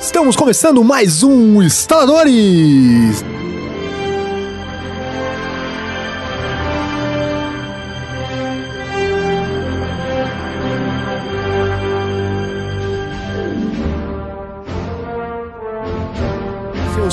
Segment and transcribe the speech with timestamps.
[0.00, 3.24] Estamos começando mais um Instaladores!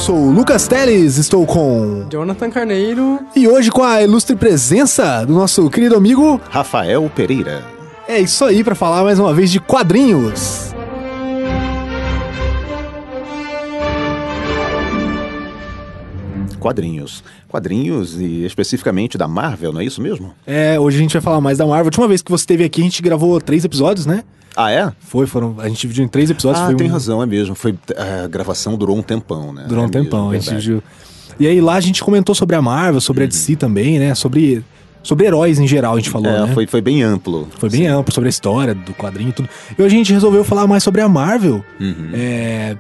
[0.09, 2.07] Sou o Lucas Teles, estou com.
[2.09, 3.19] Jonathan Carneiro.
[3.35, 6.41] E hoje com a ilustre presença do nosso querido amigo.
[6.49, 7.63] Rafael Pereira.
[8.07, 10.73] É isso aí, para falar mais uma vez de quadrinhos.
[16.59, 17.23] Quadrinhos.
[17.47, 20.33] Quadrinhos e especificamente da Marvel, não é isso mesmo?
[20.47, 21.83] É, hoje a gente vai falar mais da Marvel.
[21.83, 24.23] A última vez que você esteve aqui, a gente gravou três episódios, né?
[24.61, 24.91] Ah, é?
[24.99, 25.55] Foi, foram.
[25.59, 26.61] A gente dividiu em três episódios.
[26.63, 27.55] Ah, tem um- razão, é mesmo.
[27.55, 27.73] Foi,
[28.23, 29.65] a gravação durou um tempão, né?
[29.67, 30.83] Durou um É mesmo, tempão, a gente dividiu.
[31.39, 34.13] E aí lá a gente comentou sobre a Marvel, sobre a DC também, né?
[34.15, 34.61] Sobre,
[35.01, 36.53] sobre heróis em geral, a gente falou, É, né?
[36.53, 37.47] foi, foi bem amplo.
[37.57, 39.47] Foi bem amplo sobre a história do quadrinho e tudo.
[39.77, 41.63] E hoje a gente resolveu falar mais sobre a Marvel.
[41.79, 42.09] Uhum.
[42.13, 42.75] É,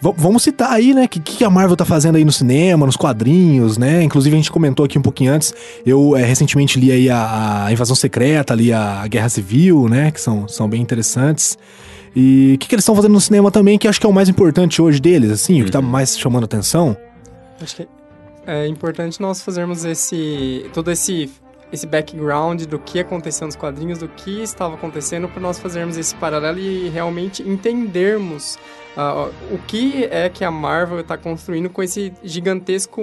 [0.00, 1.04] v- vamos citar aí, né?
[1.04, 4.02] O que, que a Marvel tá fazendo aí no cinema, nos quadrinhos, né?
[4.02, 5.54] Inclusive a gente comentou aqui um pouquinho antes.
[5.84, 10.10] Eu é, recentemente li aí a, a Invasão Secreta, li a Guerra Civil, né?
[10.10, 11.58] Que são, são bem interessantes.
[12.14, 14.12] E o que, que eles estão fazendo no cinema também, que acho que é o
[14.12, 16.96] mais importante hoje deles, assim, o que tá mais chamando atenção.
[17.60, 17.88] Acho que
[18.46, 21.30] é importante nós fazermos esse todo esse
[21.72, 26.14] esse background do que aconteceu nos quadrinhos, do que estava acontecendo, para nós fazermos esse
[26.14, 28.56] paralelo e realmente entendermos
[28.96, 33.02] ah, o que é que a Marvel está construindo com esse gigantesco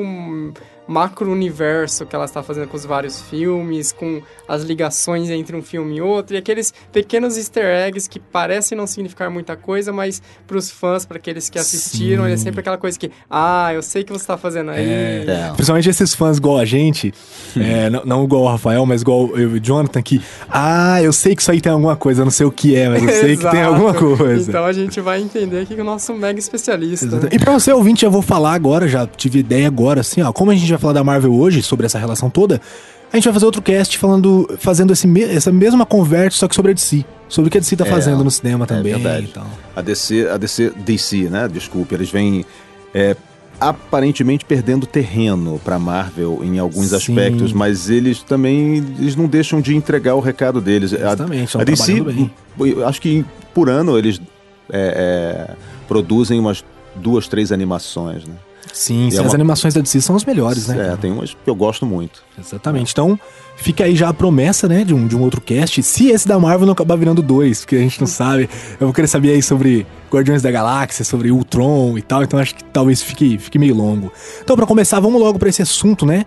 [0.87, 5.97] macro-universo que ela está fazendo com os vários filmes, com as ligações entre um filme
[5.97, 10.57] e outro, e aqueles pequenos easter eggs que parecem não significar muita coisa, mas para
[10.57, 14.05] os fãs, para aqueles que assistiram, é sempre aquela coisa que, ah, eu sei o
[14.05, 15.23] que você está fazendo aí.
[15.27, 15.51] É.
[15.53, 17.13] Principalmente esses fãs igual a gente,
[17.55, 21.13] é, não, não igual o Rafael, mas igual eu e o Jonathan, que, ah, eu
[21.13, 23.09] sei que isso aí tem alguma coisa, eu não sei o que é, mas eu
[23.09, 24.49] sei que tem alguma coisa.
[24.49, 27.05] Então a gente vai entender aqui que o nosso mega especialista.
[27.05, 27.35] Exatamente.
[27.35, 30.51] E pra você ouvinte, já vou falar agora, já tive ideia agora, assim, ó, como
[30.51, 32.59] a gente vai falar da Marvel hoje, sobre essa relação toda,
[33.11, 36.55] a gente vai fazer outro cast falando, fazendo esse me- essa mesma conversa, só que
[36.55, 37.05] sobre a DC.
[37.29, 39.25] Sobre o que a DC tá É, fazendo no cinema também verdade.
[39.25, 39.47] e tal.
[39.75, 41.47] A DC, a DC, DC, né?
[41.47, 42.45] Desculpe, eles vêm
[42.93, 43.15] é,
[43.59, 46.95] aparentemente perdendo terreno para Marvel em alguns Sim.
[46.95, 50.93] aspectos, mas eles também eles não deixam de entregar o recado deles.
[50.93, 52.31] A- Exatamente, estão a, DC, bem.
[52.85, 53.23] acho que
[53.53, 54.19] por ano eles
[54.71, 55.55] é, é,
[55.87, 56.63] produzem umas
[56.95, 58.35] duas, três animações, né?
[58.71, 60.93] Sim, E sim, é as uma- animações da DC são as melhores, né?
[60.93, 62.23] É, tem umas que eu gosto muito.
[62.39, 62.91] Exatamente.
[62.91, 63.19] Então,
[63.55, 65.81] fica aí já a promessa, né, de um, de um outro cast.
[65.83, 68.49] Se esse da Marvel não acabar virando dois, porque a gente não sabe.
[68.79, 72.23] Eu vou querer saber aí sobre Guardiões da Galáxia, sobre Ultron e tal.
[72.23, 74.11] Então, acho que talvez fique, fique meio longo.
[74.43, 76.25] Então, pra começar, vamos logo pra esse assunto, né?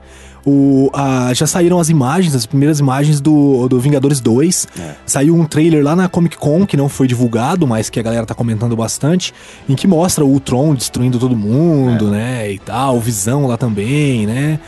[0.49, 4.69] O, a- já saíram as imagens, as primeiras imagens do, do Vingadores 2.
[4.79, 4.95] É.
[5.05, 8.25] Saiu um trailer lá na Comic Con, que não foi divulgado, mas que a galera
[8.25, 9.35] tá comentando bastante,
[9.69, 12.51] em que mostra o Ultron destruindo todo mundo, né?
[12.53, 14.61] E tal, o Visão lá também, né?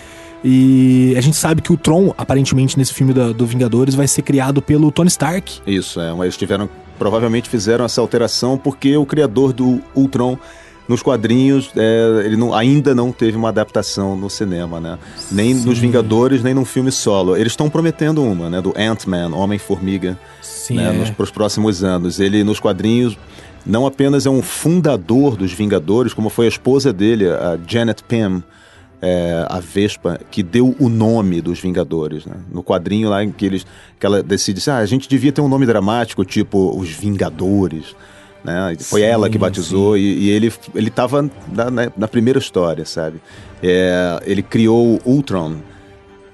[0.44, 4.22] E a gente sabe que o Tron, aparentemente, nesse filme da- do Vingadores, vai ser
[4.22, 5.60] criado pelo Tony Stark.
[5.66, 6.68] Isso, é, eles tiveram.
[6.98, 10.36] Provavelmente fizeram essa alteração porque o criador do Ultron
[10.88, 14.98] nos quadrinhos é, ele não- ainda não teve uma adaptação no cinema, né?
[15.30, 17.36] Nem nos Vingadores, nem num filme solo.
[17.36, 18.60] Eles estão prometendo uma, né?
[18.60, 20.90] Do Ant-Man, Homem-Formiga, Sim, né?
[20.92, 22.18] Nos pros próximos anos.
[22.20, 23.16] Ele nos quadrinhos
[23.66, 28.42] não apenas é um fundador dos Vingadores, como foi a esposa dele, a Janet Pym,
[29.00, 32.34] é, a Vespa, que deu o nome dos Vingadores, né?
[32.50, 33.64] No quadrinho lá em que, eles,
[33.98, 37.94] que ela decide assim, ah, a gente devia ter um nome dramático, tipo os Vingadores,
[38.44, 38.76] né?
[38.80, 41.22] Foi Sim, ela que batizou e, e ele, ele tava
[41.52, 43.20] na, na- na primeira história, sabe?
[43.62, 45.56] É, ele criou o Ultron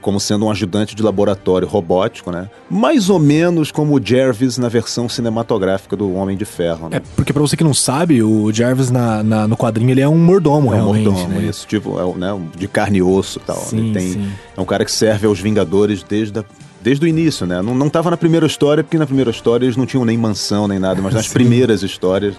[0.04, 2.50] como sendo um ajudante de laboratório robótico, né?
[2.70, 6.98] Mais ou menos como o Jarvis na versão cinematográfica do Homem de Ferro, né?
[6.98, 10.08] É, porque pra você que não sabe, o Jarvis na, na- no quadrinho ele é
[10.08, 11.46] um mordomo, É um realmente, mordomo, né?
[11.48, 13.56] isso, tipo, é, né, de carne e osso e tal.
[13.56, 14.28] Sim, tem, sim.
[14.54, 16.44] É um cara que serve aos Vingadores desde, a-
[16.82, 17.62] desde o início, né?
[17.62, 20.68] Não, não tava na primeira história, porque na primeira história eles não tinham nem mansão
[20.68, 21.32] nem nada, mas nas Sim.
[21.32, 22.34] primeiras histórias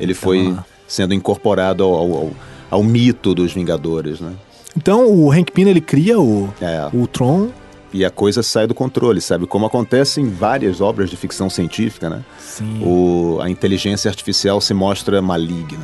[0.00, 0.64] ele foi lá.
[0.88, 2.30] sendo incorporado ao, ao, ao-
[2.70, 4.32] ao mito dos Vingadores, né?
[4.76, 6.88] Então o Hank Pym ele cria o, É.
[6.92, 7.50] o Tron.
[7.92, 9.46] E a coisa sai do controle, sabe?
[9.46, 12.22] Como acontece em várias obras de ficção científica, né?
[12.40, 12.82] Sim.
[12.82, 15.78] O, a inteligência artificial se mostra maligna.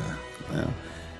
[0.53, 0.65] né?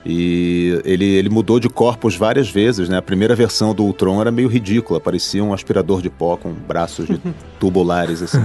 [0.04, 2.98] E ele, ele mudou de corpos várias vezes, né?
[2.98, 7.08] A primeira versão do Ultron era meio ridícula, parecia um aspirador de pó com braços
[7.60, 8.40] tubulares, assim,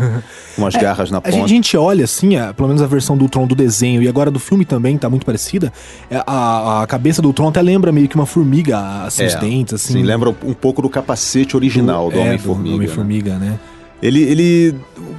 [0.55, 1.45] com umas É, garras na A ponta.
[1.45, 4.31] a gente olha assim, a- pelo menos a versão do Ultron do desenho e agora
[4.31, 5.73] do filme também tá muito parecida.
[6.11, 9.39] É, A, a cabeça do Ultron até lembra meio que uma formiga, assim, os É,
[9.39, 9.95] dentes, assim.
[9.95, 12.69] Sim, lembra um pouco do capacete original do é, Homem-Formiga.
[12.69, 12.75] né?
[12.77, 13.59] Homem-Formiga, né?
[14.03, 14.75] Ele, ele,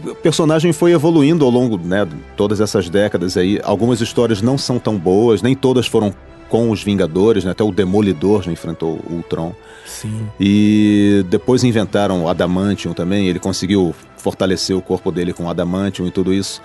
[0.06, 3.59] o personagem foi evoluindo ao longo né, de todas essas décadas aí.
[3.63, 6.13] Algumas histórias não são tão boas, nem todas foram
[6.50, 7.51] com os Vingadores, né?
[7.51, 9.53] até o Demolidor já enfrentou o Ultron.
[9.85, 10.27] Sim.
[10.39, 16.12] E depois inventaram o Adamantium também, ele conseguiu fortalecer o corpo dele com Adamantium e
[16.12, 16.62] tudo isso.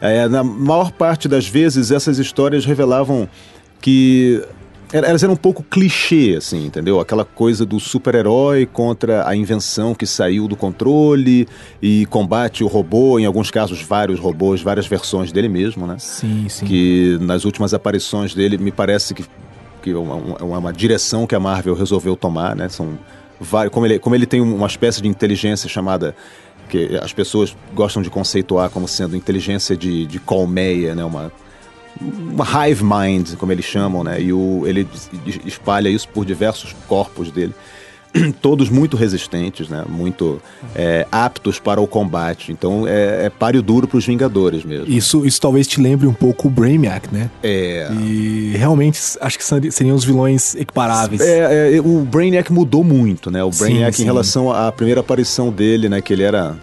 [0.00, 3.28] É, na maior parte das vezes, essas histórias revelavam
[3.80, 4.42] que
[4.92, 7.00] elas eram um pouco clichê, assim, entendeu?
[7.00, 11.48] Aquela coisa do super-herói contra a invenção que saiu do controle
[11.82, 15.96] e combate o robô, em alguns casos vários robôs, várias versões dele mesmo, né?
[15.98, 16.64] Sim, sim.
[16.66, 19.24] que nas últimas aparições dele me parece que,
[19.82, 22.68] que é uma, uma- uma direção que a Marvel resolveu tomar, né?
[22.68, 22.98] São
[23.40, 26.14] vários, como ele, como ele tem uma espécie de inteligência chamada
[26.68, 31.04] que as pessoas gostam de conceituar como sendo inteligência de, de colmeia, né?
[31.04, 31.32] Uma uma
[32.68, 34.20] hive mind, como eles chamam, né?
[34.20, 34.86] E o, ele
[35.26, 37.54] es- espalha isso por diversos corpos dele.
[38.40, 39.84] Todos muito resistentes, né?
[39.86, 40.40] Muito
[40.74, 42.50] é, aptos para o combate.
[42.50, 44.86] Então é, é páreo duro para os Vingadores mesmo.
[44.88, 47.30] Isso, isso talvez te lembre um pouco o Brainiac, né?
[47.42, 47.90] É.
[47.92, 51.20] E realmente acho que seri- seriam os vilões equiparáveis.
[51.20, 53.44] É, é, o Brainiac mudou muito, né?
[53.44, 54.02] O Sim, Brainiac sim.
[54.02, 56.00] em relação à primeira aparição dele, né?
[56.00, 56.56] Que ele era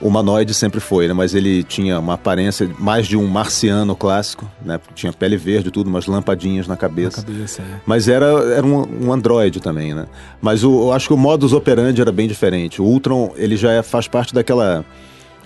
[0.00, 1.14] humanoide sempre foi, né?
[1.14, 4.80] Mas ele tinha uma aparência mais de um marciano clássico, né?
[4.94, 7.22] Tinha pele verde e tudo, umas lampadinhas na Na cabeça.
[7.22, 7.80] cabeça, é.
[7.86, 10.06] Mas era, era um, um androide também, né?
[10.40, 12.80] Mas o, eu acho que o modus operandi era bem diferente.
[12.80, 14.84] O Ultron, ele já é- faz parte daquela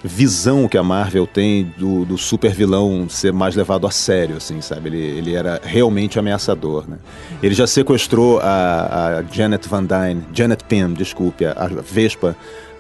[0.05, 4.61] visão que a Marvel tem do, do super vilão ser mais levado a sério, assim,
[4.61, 4.89] sabe?
[4.91, 6.99] Ele, ele era realmente ameaçador, né?
[7.43, 12.37] Ele já sequestrou a, a Janet Van Dyne, Janet Pym, desculpe, a, a Vespa,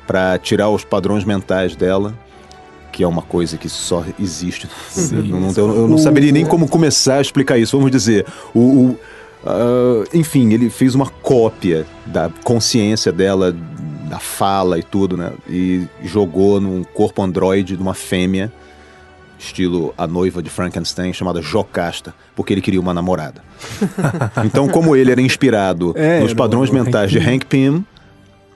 [0.06, 2.14] para tirar os padrões mentais dela.
[2.92, 4.68] Que é uma coisa que só existe.
[4.88, 5.30] Sim.
[5.30, 7.76] Eu não, eu, eu não saberia nem como começar a explicar isso.
[7.76, 8.24] Vamos dizer,
[8.54, 8.98] o, o,
[9.44, 13.54] ah, enfim, ele fez uma cópia da consciência dela,
[14.08, 15.32] da fala e tudo, né?
[15.46, 18.50] E jogou num corpo androide de uma fêmea,
[19.38, 23.42] estilo a noiva de Frankenstein, chamada Jocasta, porque ele queria uma namorada.
[24.42, 27.84] então, como ele era inspirado É, nos no- padrões mentais de Hank Pym,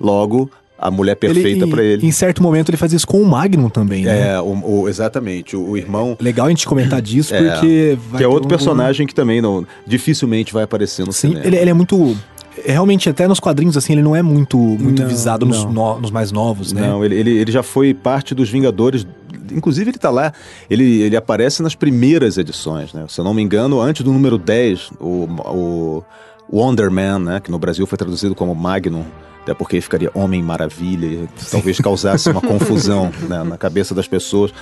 [0.00, 2.06] logo a mulher perfeita e- ele.
[2.06, 4.30] Em certo momento ele faz isso com o Magnum também, né?
[4.34, 5.54] É, o, o- exatamente.
[5.56, 7.98] O, o irmão Legal a gente comentar disso, É, porque...
[8.08, 11.46] vai que é outro um- personagem que também não, dificilmente vai aparecer no Sim, cinema.
[11.46, 12.16] ele, ele é muito...
[12.64, 16.10] Realmente, até nos quadrinhos, assim, ele não é muito, muito Não, visado nos, no- nos
[16.10, 16.80] mais novos, né?
[16.82, 19.06] Não, ele, ele, ele já foi parte dos Vingadores.
[19.52, 20.32] Inclusive, ele tá lá.
[20.68, 23.04] Ele, ele aparece nas primeiras edições, né?
[23.08, 26.04] Se eu não me engano, antes do número 10, o, o
[26.52, 27.40] Wonder Man, né?
[27.40, 29.04] Que no Brasil foi traduzido como Magnum.
[29.42, 34.52] Até porque ficaria Homem Maravilha, e talvez causasse uma confusão né, na cabeça das pessoas.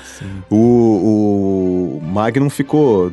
[0.48, 3.12] O, o Magnum ficou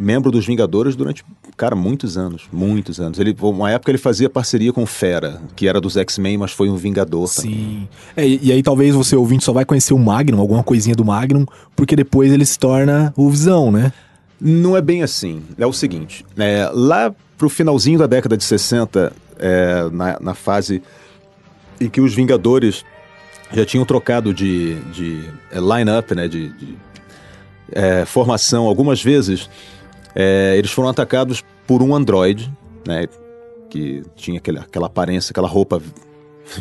[0.00, 1.22] membro dos Vingadores durante,
[1.56, 2.48] cara, muitos anos.
[2.50, 3.18] Muitos anos.
[3.18, 6.70] Ele, uma época ele fazia parceria com o Fera, que era dos X-Men, mas foi
[6.70, 7.28] um Vingador.
[7.28, 7.86] Sim.
[8.16, 11.04] É, e, e aí talvez você ouvinte só vai conhecer o Magnum, alguma coisinha do
[11.04, 11.44] Magnum,
[11.76, 13.92] porque depois ele se torna o Visão, né?
[14.40, 15.42] Não é bem assim.
[15.58, 20.82] É o seguinte: é, lá pro finalzinho da década de 60, é, na, na fase
[21.80, 22.84] em que os Vingadores
[23.50, 26.76] já tinham trocado de, de é, line-up, né, de, de,
[27.72, 29.48] é, formação algumas vezes,
[30.14, 32.52] é, eles foram atacados por um androide,
[32.86, 33.06] né,
[33.70, 35.80] que tinha aquele, aquela aparência, aquela roupa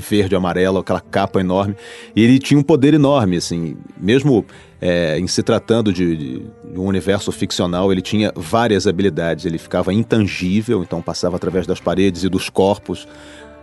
[0.09, 1.75] verde, amarela, aquela capa enorme.
[2.15, 4.45] E ele tinha um poder enorme, assim, mesmo
[4.81, 6.45] é, em se tratando de, de,
[6.75, 9.45] um universo ficcional, ele tinha várias habilidades.
[9.45, 13.07] Ele ficava intangível, então passava através das paredes e dos corpos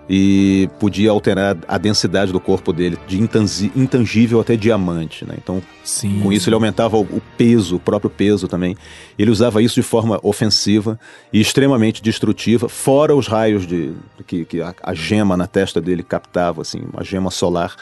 [0.08, 5.35] e podia alterar a densidade do corpo dele, de intangível até diamante, né?
[5.37, 6.20] Então, Sim.
[6.20, 8.76] com isso ele aumentava o, o peso, o próprio peso também.
[9.18, 10.99] Ele usava isso de forma ofensiva
[11.32, 13.94] e extremamente destrutiva, fora os raios de
[14.26, 17.75] que, que a, a gema na testa dele captava, assim, uma gema solar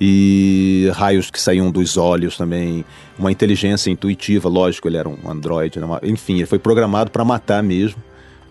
[0.00, 2.84] e raios que saíam dos olhos também,
[3.18, 5.86] uma inteligência intuitiva, lógico, ele era um androide, né?
[6.02, 8.02] Enfim, ele foi programado para matar mesmo,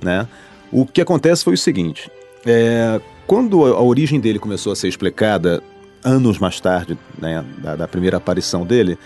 [0.02, 0.28] né?
[0.72, 2.10] O que acontece foi o seguinte,
[2.46, 5.62] é, quando a, a origem dele começou a ser explicada
[6.04, 8.98] anos mais tarde, né, da, da primeira aparição dele,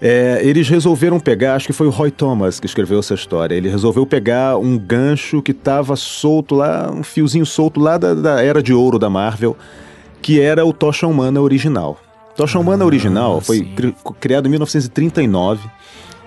[0.00, 3.54] é, eles resolveram pegar, acho que foi o Roy Thomas que escreveu essa história.
[3.56, 8.42] Ele resolveu pegar um gancho que estava solto lá, um fiozinho solto lá da, da
[8.42, 9.56] era de ouro da Marvel,
[10.22, 11.98] que era o Tocha Humana original.
[12.36, 15.68] Tocha Humana original foi cri- criado em 1939.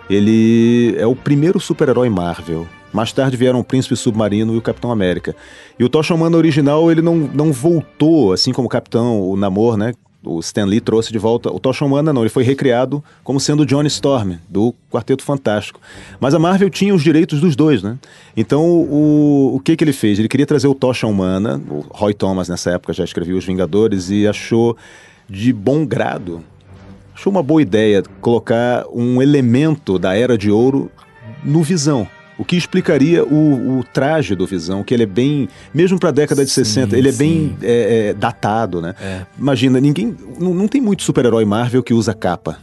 [0.09, 2.67] ele é o primeiro super-herói Marvel.
[2.91, 5.33] Mais tarde vieram o Príncipe Submarino e o Capitão América.
[5.79, 9.77] E o Tocha Humana original, ele não, não voltou, assim como o Capitão, o Namor,
[9.77, 9.93] né?
[10.23, 11.51] O Stan Lee trouxe de volta.
[11.51, 15.79] O Tocha Humana não, ele foi recriado como sendo o Johnny Storm, do Quarteto Fantástico.
[16.19, 17.97] Mas a Marvel tinha os direitos dos dois, né?
[18.37, 20.19] Então, o, o que que ele fez?
[20.19, 24.11] Ele queria trazer o Tocha Humana, o Roy Thomas nessa época já escrevia Os Vingadores
[24.11, 24.77] e achou
[25.27, 26.43] de bom grado,
[27.15, 30.91] achou uma boa ideia colocar um elemento da Era de Ouro
[31.43, 32.07] no Visão.
[32.41, 36.11] O que explicaria o, o traje do Visão, que ele é bem, mesmo para a
[36.11, 37.17] década de Sim, 60, ele é sim.
[37.19, 38.95] bem é, é, datado, né?
[38.99, 39.21] É.
[39.37, 40.17] Imagina, ninguém.
[40.39, 42.57] Não, não tem muito super-herói Marvel que usa capa.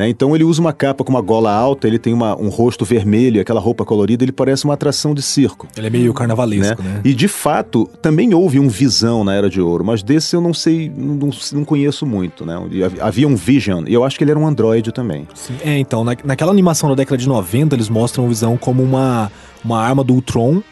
[0.00, 0.08] Né?
[0.08, 3.40] Então ele usa uma capa com uma gola alta, ele tem uma- um rosto vermelho,
[3.40, 5.68] aquela roupa colorida, ele parece uma atração de circo.
[5.76, 7.00] Ele é meio carnavalesco, né?
[7.04, 10.54] E de fato, também houve um Visão na Era de Ouro, mas desse eu não
[10.54, 12.56] sei, não, não conheço muito, né?
[12.84, 15.26] Hav- Havia um Vision, e eu acho que ele era um androide também.
[15.34, 15.54] Sim.
[15.64, 19.30] É, então, na, naquela animação da década de 90, eles mostram o Visão como uma,
[19.64, 20.62] uma arma do Ultron,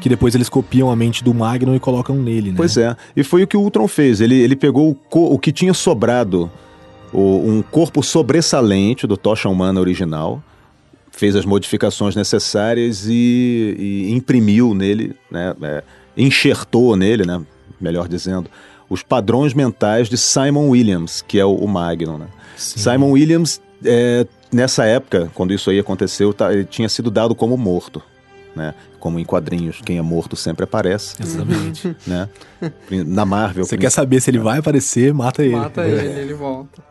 [0.00, 2.54] que depois eles copiam a mente do Magnum e colocam nele, né?
[2.56, 2.94] Pois é.
[3.16, 4.20] E foi o que o Ultron fez.
[4.20, 6.50] Ele, ele pegou o, o que tinha sobrado,
[7.18, 10.42] o- um corpo sobressalente do Tocha Humana original,
[11.10, 15.82] fez as modificações necessárias e, e imprimiu nele, né, é,
[16.16, 17.40] enxertou nele, né,
[17.80, 18.50] melhor dizendo,
[18.88, 22.18] os padrões mentais de Simon Williams, que é o, o Magnum.
[22.18, 22.26] Né?
[22.56, 22.78] Sim.
[22.78, 27.56] Simon Williams, é, nessa época, quando isso aí aconteceu, tá- ele tinha sido dado como
[27.56, 28.02] morto.
[28.54, 28.74] Né?
[29.00, 31.16] Como em quadrinhos, quem é morto sempre aparece.
[31.20, 31.94] Exatamente.
[32.06, 32.28] Né?
[33.06, 33.64] Na Marvel.
[33.66, 35.54] Você quer saber se ele vai aparecer, mata ele.
[35.56, 36.82] Mata ele, ele volta.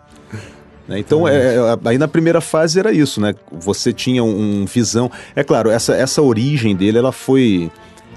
[0.87, 0.99] Né?
[0.99, 3.33] Então, é, é, aí na primeira fase era isso, né?
[3.51, 5.11] Você tinha um, visão.
[5.35, 7.71] É claro, essa, essa origem dele, ela foi,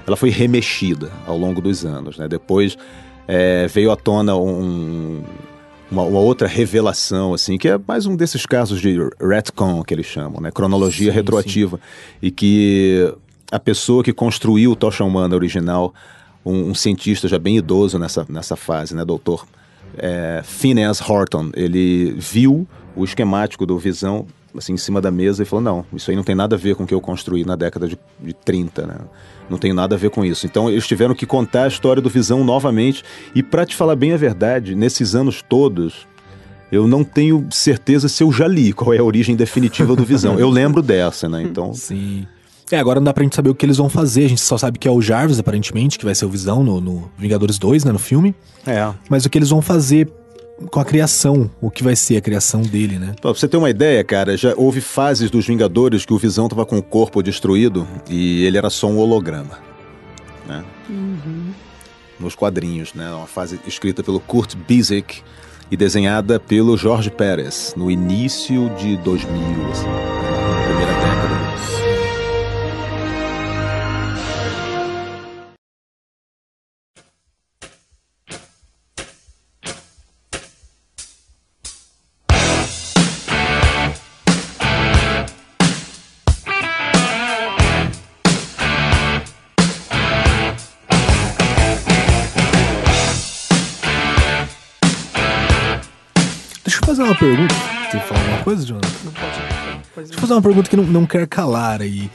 [0.05, 2.27] ela foi remexida ao longo dos anos, né?
[2.27, 2.77] Depois
[3.27, 5.23] é, veio à tona um,
[5.89, 10.05] uma, uma outra revelação, assim, que é mais um desses casos de retcon que eles
[10.05, 10.51] chamam, né?
[10.51, 11.79] Cronologia Sim, retroativa.
[12.21, 13.11] E que
[13.51, 15.93] a pessoa que construiu o Tocha Humana original,
[16.45, 19.03] um, um cientista já bem idoso nessa, nessa fase, né?
[19.03, 19.45] Doutor
[19.97, 24.25] é, Phineas Horton, ele viu o esquemático do Visão
[24.57, 26.75] assim, em cima da mesa e falou, não, isso aí não tem nada a ver
[26.75, 28.95] com o que eu construí na década de, de 30, né?
[29.49, 30.45] Não tem nada a ver com isso.
[30.45, 33.03] Então eles tiveram que contar a história do Visão novamente
[33.33, 36.07] e para te falar bem a verdade, nesses anos todos,
[36.71, 40.39] eu não tenho certeza se eu já li qual é a origem definitiva do Visão.
[40.39, 41.41] Eu lembro dessa, né?
[41.41, 42.27] Então, Sim.
[42.71, 44.25] É, agora não dá pra gente saber o que eles vão fazer.
[44.25, 46.79] A gente só sabe que é o Jarvis, aparentemente, que vai ser o Visão no,
[46.79, 48.35] no Vingadores 2, né, no filme.
[48.65, 48.93] é.
[49.09, 50.07] Mas o que eles vão fazer
[50.69, 53.15] com a criação, o que vai ser a criação dele, né?
[53.21, 56.65] Pra você ter uma ideia, cara, já houve fases dos Vingadores que o Visão tava
[56.65, 59.57] com o corpo destruído e ele era só um holograma.
[60.47, 60.63] Né?
[62.19, 63.09] Nos quadrinhos, né?
[63.11, 65.21] Uma fase escrita pelo Kurt Busiek
[65.71, 70.08] e desenhada pelo Jorge Pérez no início de 2000, assim,
[97.19, 97.53] pergunta.
[97.91, 98.89] Você falar alguma coisa, Jonathan?
[99.03, 99.31] Não pode.
[99.95, 102.09] pode Deixa eu fazer uma pergunta que não, não quer calar aí.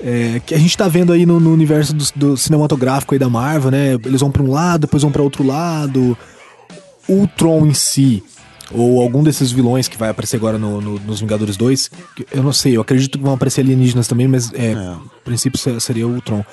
[0.00, 3.28] É, que a gente tá vendo aí no, no universo do, do cinematográfico aí da
[3.28, 3.94] Marvel, né?
[4.04, 6.16] Eles vão pra um lado, depois vão pra outro lado.
[7.08, 8.22] O Tron em si,
[8.70, 12.42] ou algum desses vilões que vai aparecer agora no, no- nos Vingadores 2, que eu
[12.42, 16.06] não sei, eu acredito que vão aparecer alienígenas também, mas é, a princípio se- seria
[16.06, 16.44] o Tron.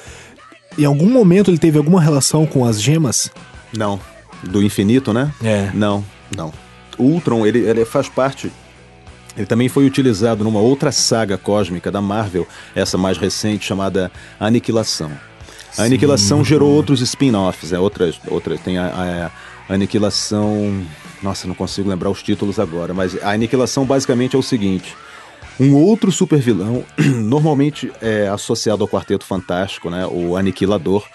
[0.77, 3.29] Em algum momento ele teve alguma relação com as gemas?
[3.77, 3.99] Não.
[4.43, 5.31] Do infinito, né?
[5.43, 5.69] É.
[5.73, 6.03] Não,
[6.35, 6.51] não.
[6.97, 8.51] Ultron, ele, ele faz parte.
[9.35, 15.11] Ele também foi utilizado numa outra saga cósmica da Marvel, essa mais recente, chamada Aniquilação.
[15.77, 18.61] A Aniquilação gerou outros spin-offs, é, outras, outras.
[18.61, 19.31] Tem a,
[19.67, 20.85] a Aniquilação.
[21.21, 24.95] Nossa, não consigo lembrar os títulos agora, mas a Aniquilação basicamente é o seguinte:
[25.59, 30.05] um outro supervilão, normalmente é associado ao Quarteto Fantástico, né?
[30.05, 31.05] O Aniquilador,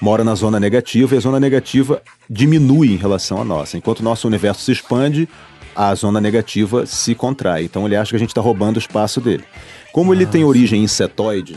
[0.00, 3.76] mora na zona negativa e a zona negativa diminui em relação à nossa.
[3.76, 5.28] Enquanto o nosso universo se expande,
[5.74, 7.64] a zona negativa se contrai.
[7.64, 9.44] Então ele acha que a gente está roubando o espaço dele.
[9.92, 11.56] Como ele tem origem insetoide,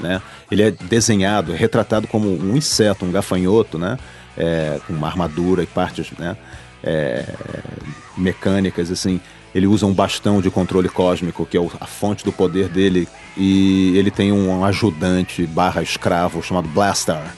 [0.00, 0.20] né?
[0.50, 3.98] Ele é desenhado, é retratado como um inseto, um gafanhoto, né?
[4.36, 6.36] É, com uma armadura e partes, né?
[6.82, 7.24] É,
[8.16, 9.20] mecânicas, assim.
[9.54, 13.06] Ele usa um bastão de controle cósmico, que é a fonte do poder dele,
[13.36, 17.36] e ele tem um ajudante barra escravo chamado Blastar.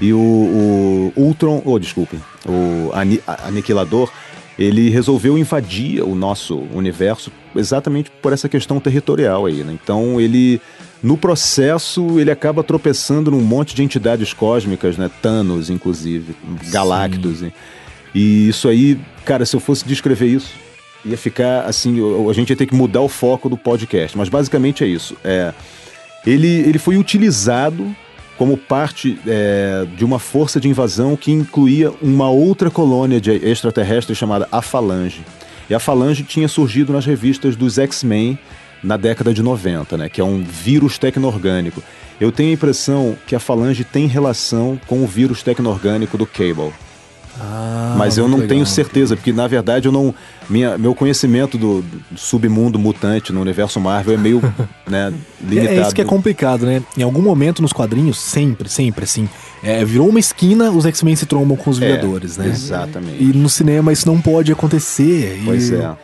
[0.00, 4.10] E o, o Ultron, oh, desculpe, o Ani- Aniquilador,
[4.58, 9.76] ele resolveu invadir o nosso universo exatamente por essa questão territorial aí, né?
[9.82, 10.60] Então ele
[11.02, 15.10] no processo ele acaba tropeçando num monte de entidades cósmicas, né?
[15.22, 16.34] Thanos, inclusive,
[16.70, 17.42] Galactus.
[17.42, 17.52] E,
[18.14, 20.52] e isso aí, cara, se eu fosse descrever isso,
[21.04, 24.16] ia ficar assim, a gente ia ter que mudar o foco do podcast.
[24.16, 25.16] Mas basicamente é isso.
[25.24, 25.54] É,
[26.26, 27.94] ele, ele foi utilizado
[28.40, 34.16] como parte é, de uma força de invasão que incluía uma outra colônia de extraterrestres
[34.16, 35.22] chamada a Falange.
[35.68, 38.38] E a Falange tinha surgido nas revistas dos X-Men
[38.82, 41.82] na década de 90, né, que é um vírus tecno-orgânico.
[42.18, 46.72] Eu tenho a impressão que a Falange tem relação com o vírus tecno-orgânico do Cable.
[47.42, 48.48] Ah, Mas eu não legal.
[48.48, 50.14] tenho certeza, porque na verdade eu não.
[50.48, 54.42] Minha, meu conhecimento do, do submundo mutante no universo Marvel é meio
[54.86, 55.74] né, limitado.
[55.74, 56.82] É, é, isso que é complicado, né?
[56.98, 59.28] Em algum momento nos quadrinhos, sempre, sempre assim.
[59.62, 62.48] É, virou uma esquina, os X-Men se trombam com os é, Vingadores, né?
[62.48, 63.22] Exatamente.
[63.22, 65.40] E no cinema isso não pode acontecer.
[65.44, 65.76] Pois e...
[65.76, 65.96] é.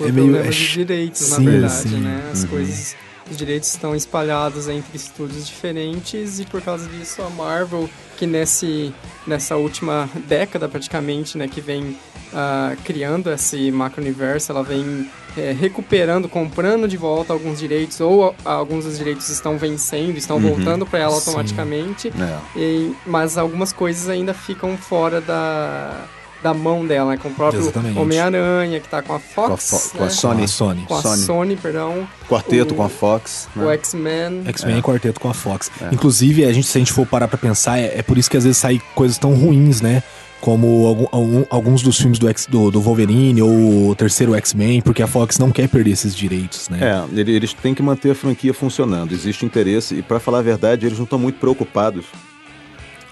[0.00, 0.42] é meio é...
[0.42, 2.00] de direitos, sim, na verdade, sim.
[2.00, 2.22] né?
[2.30, 2.48] As uhum.
[2.48, 2.96] coisas
[3.32, 8.94] os direitos estão espalhados entre estúdios diferentes e por causa disso a Marvel, que nesse,
[9.26, 11.98] nessa última década praticamente, né, que vem
[12.32, 18.84] uh, criando esse macro-universo, ela vem é, recuperando, comprando de volta alguns direitos ou alguns
[18.84, 22.58] dos direitos estão vencendo, estão uhum, voltando para ela automaticamente, é.
[22.58, 26.04] e, mas algumas coisas ainda ficam fora da
[26.42, 27.16] da mão dela, né?
[27.16, 29.92] com o próprio Homem-Aranha, que tá com a Fox.
[29.96, 30.10] Com a, né?
[30.10, 30.48] Sony.
[30.48, 30.82] Sony.
[30.82, 32.08] Com a Sony, Sony perdão.
[32.28, 33.48] Quarteto o, com a Fox.
[33.54, 33.64] Né?
[33.64, 34.42] O X-Men.
[34.46, 34.78] X-Men é.
[34.78, 35.70] e quarteto com a Fox.
[35.80, 35.94] É.
[35.94, 38.36] Inclusive, a gente, se a gente for parar pra pensar, é, é por isso que
[38.36, 40.02] às vezes saem coisas tão ruins, né?
[40.40, 45.00] como algum, alguns dos filmes do, X, do, do, Wolverine ou o terceiro X-Men, porque
[45.00, 46.80] a Fox não quer perder esses direitos, né?
[46.82, 50.84] É, eles têm que manter a franquia funcionando, existe interesse, e para falar a verdade,
[50.84, 52.06] eles não estão muito preocupados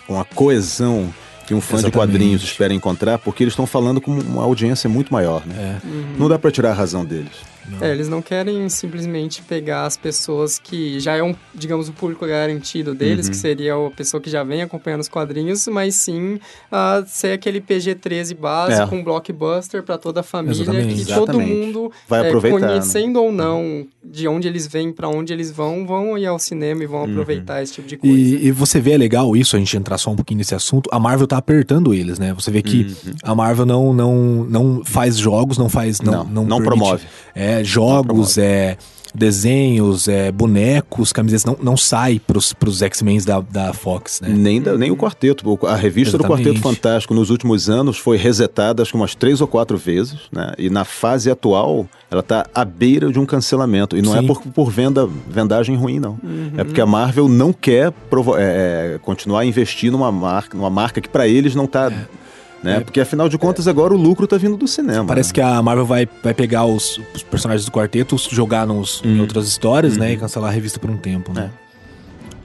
[0.08, 1.14] com a coesão
[1.50, 1.90] que um fã Exatamente.
[1.90, 5.80] de quadrinhos espera encontrar, porque eles estão falando com uma audiência muito maior, né?
[5.82, 5.86] É.
[5.86, 6.14] Uhum.
[6.16, 7.32] Não dá para tirar a razão deles.
[7.80, 12.26] É, eles não querem simplesmente pegar as pessoas que já é um, digamos, o público
[12.26, 13.32] garantido deles, uhum.
[13.32, 17.60] que seria a pessoa que já vem acompanhando os quadrinhos, mas sim uh, ser aquele
[17.60, 18.98] PG-13 básico, é.
[18.98, 20.94] um blockbuster para toda a família, Exatamente.
[20.94, 21.26] que Exatamente.
[21.26, 25.86] todo mundo, Vai é, conhecendo ou não de onde eles vêm, para onde eles vão,
[25.86, 27.10] vão ir ao cinema e vão uhum.
[27.10, 28.16] aproveitar esse tipo de coisa.
[28.16, 30.88] E, e, você vê, é legal isso, a gente entrar só um pouquinho nesse assunto,
[30.92, 32.32] a Marvel tá apertando eles, né?
[32.32, 33.14] Você vê que uhum.
[33.22, 36.00] a Marvel não, não, não faz jogos, não faz...
[36.00, 37.04] Não, não, não, não promove.
[37.34, 38.76] É, jogos, é
[39.14, 44.28] desenhos, é, bonecos, camisetas, não, não sai pros, pros X-Men da, da Fox, né?
[44.28, 45.58] Nem, da, nem o quarteto.
[45.66, 46.44] A revista Exatamente.
[46.44, 50.18] do Quarteto Fantástico nos últimos anos foi resetada acho que umas três ou quatro vezes,
[50.32, 50.52] né?
[50.58, 53.96] E na fase atual, ela tá à beira de um cancelamento.
[53.96, 54.24] E não é Sim.
[54.24, 56.18] é por, por venda, vendagem ruim, não.
[56.22, 56.52] Uhum.
[56.56, 61.00] É porque a Marvel não quer é, é, continuar a investir numa marca, numa marca
[61.00, 61.90] que para eles não tá...
[61.90, 62.20] É
[62.62, 62.76] né?
[62.76, 62.80] É.
[62.80, 65.04] Porque afinal de contas agora o lucro tá vindo do cinema.
[65.04, 65.34] Parece né?
[65.34, 69.16] que a Marvel vai, vai pegar os, os personagens do quarteto, jogar nos, hum.
[69.16, 70.00] em outras histórias, hum.
[70.00, 70.10] né?
[70.10, 70.20] E uhum.
[70.20, 71.50] cancelar a revista por um tempo, né?
[71.66, 71.70] É.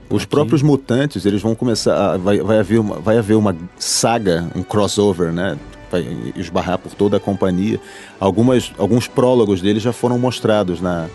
[0.10, 0.30] Os Aqui.
[0.30, 2.14] próprios mutantes, eles vão começar.
[2.14, 5.58] A, vai, vai, haver uma, vai haver uma saga, um crossover, né?
[5.92, 7.80] Vai esbarrar por toda a companhia.
[8.20, 11.08] Algumas, alguns prólogos deles já foram mostrados na,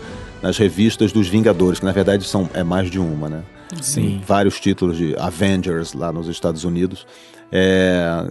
[0.42, 3.42] nas revistas dos Vingadores, que na verdade são, é mais de uma, né?
[3.80, 4.20] Sim.
[4.26, 7.06] vários títulos de Avengers lá nos Estados Unidos.
[7.52, 8.28] É,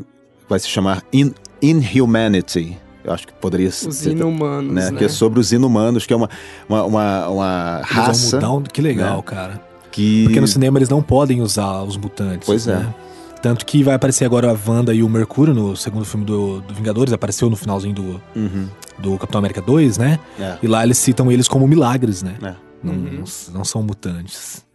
[0.50, 2.78] vai se chamar In Inhumanity.
[3.04, 3.88] Eu acho que poderia ser.
[3.88, 4.74] Os inumanos.
[4.74, 4.92] Né?
[4.92, 4.98] né?
[4.98, 6.30] Que é sobre os inumanos, que é uma,
[6.68, 8.40] uma, uma, uma raça.
[8.40, 9.24] Mudar, que legal, né?
[9.24, 9.62] cara.
[9.92, 10.24] Que...
[10.24, 12.46] Porque no cinema eles não podem usar os mutantes.
[12.46, 12.76] Pois é.
[12.76, 12.94] né?
[13.06, 13.10] é.
[13.42, 16.74] Tanto que vai aparecer agora a Wanda e o Mercúrio no segundo filme do, do
[16.74, 18.68] Vingadores, apareceu no finalzinho do, uhum.
[18.98, 20.20] do Capitão América 2, né?
[20.38, 20.58] É.
[20.62, 22.36] E lá eles citam eles como milagres, né?
[22.42, 22.54] É.
[22.84, 23.24] Não, uhum.
[23.24, 24.66] não, não, são mutantes.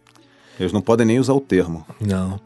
[0.59, 1.85] Eles não podem nem usar o termo.
[2.01, 2.39] Não.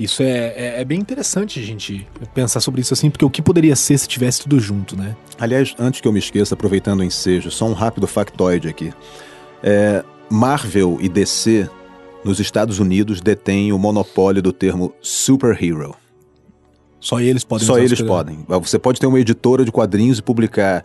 [0.00, 3.42] Isso é, é, é, bem interessante a gente pensar sobre isso assim, porque o que
[3.42, 5.14] poderia ser se tivesse tudo junto, né?
[5.38, 8.92] Aliás, antes que eu me esqueça, aproveitando o ensejo, só um rápido factoide aqui.
[9.62, 11.68] É, Marvel e DC,
[12.24, 15.94] nos Estados Unidos, detêm o monopólio do termo superhero.
[16.98, 18.44] Só eles podem Só eles podem.
[18.46, 20.84] Você pode ter uma editora de quadrinhos e publicar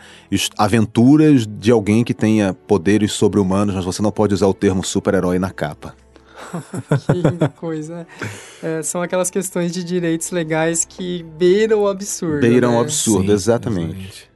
[0.57, 5.39] aventuras de alguém que tenha poderes sobre-humanos, mas você não pode usar o termo super-herói
[5.39, 5.93] na capa.
[7.39, 8.07] que coisa.
[8.61, 12.41] É, são aquelas questões de direitos legais que beiram o absurdo.
[12.41, 12.77] Beiram né?
[12.77, 13.89] o absurdo, Sim, exatamente.
[13.91, 14.35] exatamente.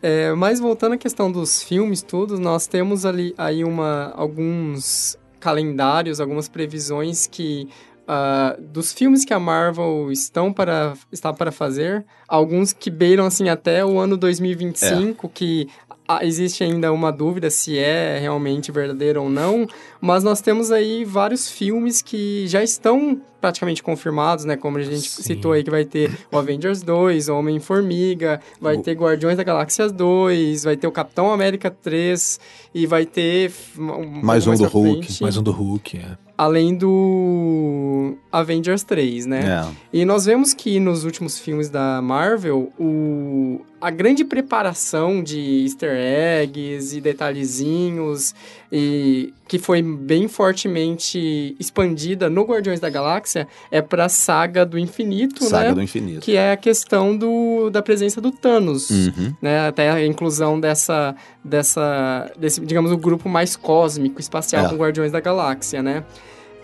[0.00, 6.20] É, mas voltando à questão dos filmes, tudo, nós temos ali aí uma, alguns calendários,
[6.20, 7.68] algumas previsões que
[8.08, 13.48] uh, dos filmes que a Marvel estão para, está para fazer, alguns que beiram assim
[13.48, 15.30] até o ano 2025, é.
[15.32, 15.68] que
[16.22, 19.66] existe ainda uma dúvida se é realmente verdadeiro ou não,
[20.00, 24.56] mas nós temos aí vários filmes que já estão praticamente confirmados, né?
[24.56, 25.22] Como a gente Sim.
[25.22, 29.88] citou aí que vai ter o Avengers 2, Homem-Formiga, vai O- ter Guardiões da Galáxia
[29.88, 32.40] 2, vai ter o Capitão América 3
[32.74, 36.16] e vai ter um, Mais um do Hulk, frente, Mais um do Hulk, é.
[36.36, 39.62] além do Avengers 3, né?
[39.92, 39.98] É.
[40.00, 43.60] E nós vemos que nos últimos filmes da Marvel, o...
[43.80, 48.34] a grande preparação de easter eggs e detalhezinhos,
[48.70, 55.44] e que foi bem fortemente expandida no Guardiões da Galáxia, é pra saga do infinito,
[55.44, 55.74] Saga né?
[55.74, 56.20] do Infinito.
[56.20, 58.90] Que é a questão do, da presença do Thanos.
[58.90, 59.34] Uhum.
[59.40, 64.68] Né, até a inclusão dessa, dessa, desse, digamos, o grupo mais cósmico, espacial É.
[64.68, 66.04] com Guardiões da Galáxia, né?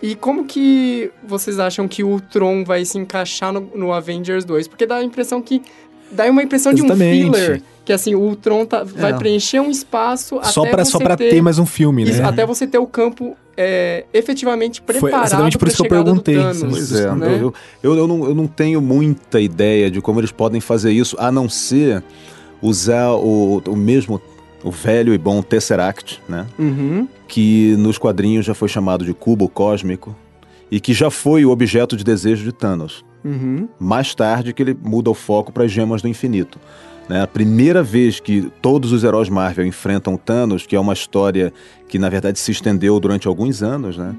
[0.01, 4.67] E como que vocês acham que o Tron vai se encaixar no, no Avengers 2?
[4.67, 5.61] Porque dá a impressão que...
[6.11, 7.23] Dá uma impressão de um Exatamente.
[7.37, 7.61] filler.
[7.83, 9.15] Que assim, o Tron tá- vai É.
[9.15, 11.39] preencher um espaço Só até pra, você só pra ter...
[11.41, 12.27] mais um filme, isso, né?
[12.27, 16.63] até você ter o campo é, efetivamente preparado exatamente por isso que eu perguntei, Thanos,
[16.63, 17.37] Pois é, né?
[17.39, 21.15] eu, eu, eu, não, eu não tenho muita ideia de como eles podem fazer isso,
[21.19, 22.03] a não ser
[22.61, 24.19] usar o, o mesmo,
[24.63, 26.47] o velho e bom Tesseract, né?
[26.57, 27.07] Uhum.
[27.27, 30.15] Que nos quadrinhos já foi chamado de cubo cósmico
[30.71, 33.04] e que já foi o objeto de desejo de Thanos.
[33.25, 33.67] Uhum.
[33.79, 36.59] Mais tarde que ele muda o foco para as gemas do infinito.
[37.09, 37.21] Né?
[37.23, 41.51] A primeira vez que todos os heróis Marvel enfrentam Thanos, que é uma história
[41.87, 44.15] que na verdade se estendeu durante alguns anos, né?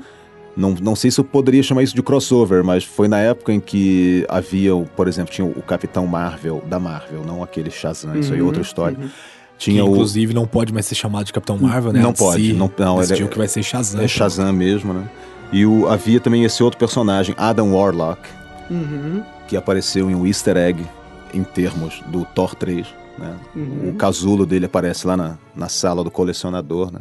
[0.56, 3.60] Não, não sei se eu poderia chamar isso de crossover, mas foi na época em
[3.60, 8.32] que havia, o- por exemplo, tinha o Capitão Marvel da Marvel, não aquele Shazam, isso
[8.32, 8.96] aí é Uhum, outra história.
[8.98, 9.06] uhum.
[9.06, 9.12] Que,
[9.58, 12.00] Tinha o inclusive, não pode mais ser chamado de Capitão Marvel, né?
[12.00, 14.00] Não pode, não- não, ele é- que vai ser Shazam.
[14.00, 15.08] é Shazam mesmo, né?
[15.52, 18.20] E o, havia também esse outro personagem, Adam Warlock,
[18.70, 19.22] Uhum.
[19.48, 20.84] que apareceu em um easter egg
[21.32, 22.86] em termos do Thor 3,
[23.18, 23.36] né?
[23.54, 23.90] Uhum.
[23.90, 27.00] O casulo dele aparece lá na, na sala do colecionador, né?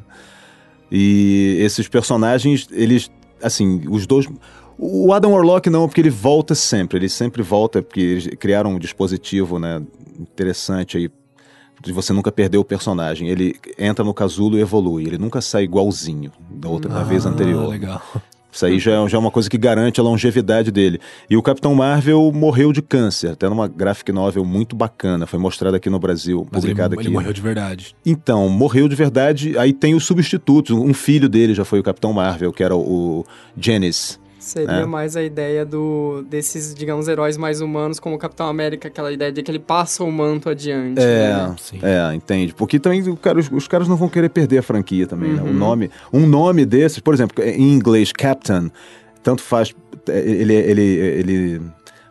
[0.91, 3.10] E esses personagens, eles,
[3.41, 4.28] assim, os dois...
[4.78, 8.80] O Adam Warlock não, porque ele volta sempre, ele sempre volta, porque eles criaram um
[8.80, 9.82] dispositivo, né,
[10.19, 11.10] interessante aí,
[11.82, 13.30] de você nunca perder o personagem.
[13.30, 17.30] Ele entra no casulo e evolui, ele nunca sai igualzinho da outra da vez Ah,
[17.30, 17.69] anterior.
[17.69, 18.01] legal.
[18.56, 21.00] Isso aí já é, já é uma coisa que garante a longevidade dele.
[21.30, 25.76] E o Capitão Marvel morreu de câncer, até numa graphic novel muito bacana, foi mostrada
[25.76, 27.12] aqui no Brasil, Mas ele, publicada ele aqui.
[27.12, 27.96] morreu de verdade.
[28.06, 30.74] Então, morreu de verdade, aí tem os substitutos.
[30.74, 32.80] Um filho dele já foi o Capitão Marvel, que era o,
[33.20, 33.26] o
[33.60, 34.18] Janice.
[34.45, 34.86] Seria É.
[34.86, 39.31] mais a ideia do desses, digamos, heróis mais humanos, como o Capitão América, aquela ideia
[39.31, 40.99] de que ele passa o manto adiante.
[41.01, 41.55] É, né?
[41.58, 41.79] Sim.
[41.81, 42.53] é, entende?
[42.53, 45.41] Porque também o cara- os, os caras não vão querer perder a franquia também, né?
[45.41, 45.53] O Uhum.
[45.53, 48.71] nome, um nome desses, por exemplo, em inglês, Captain,
[49.23, 49.73] tanto faz,
[50.08, 51.62] é, ele, ele, ele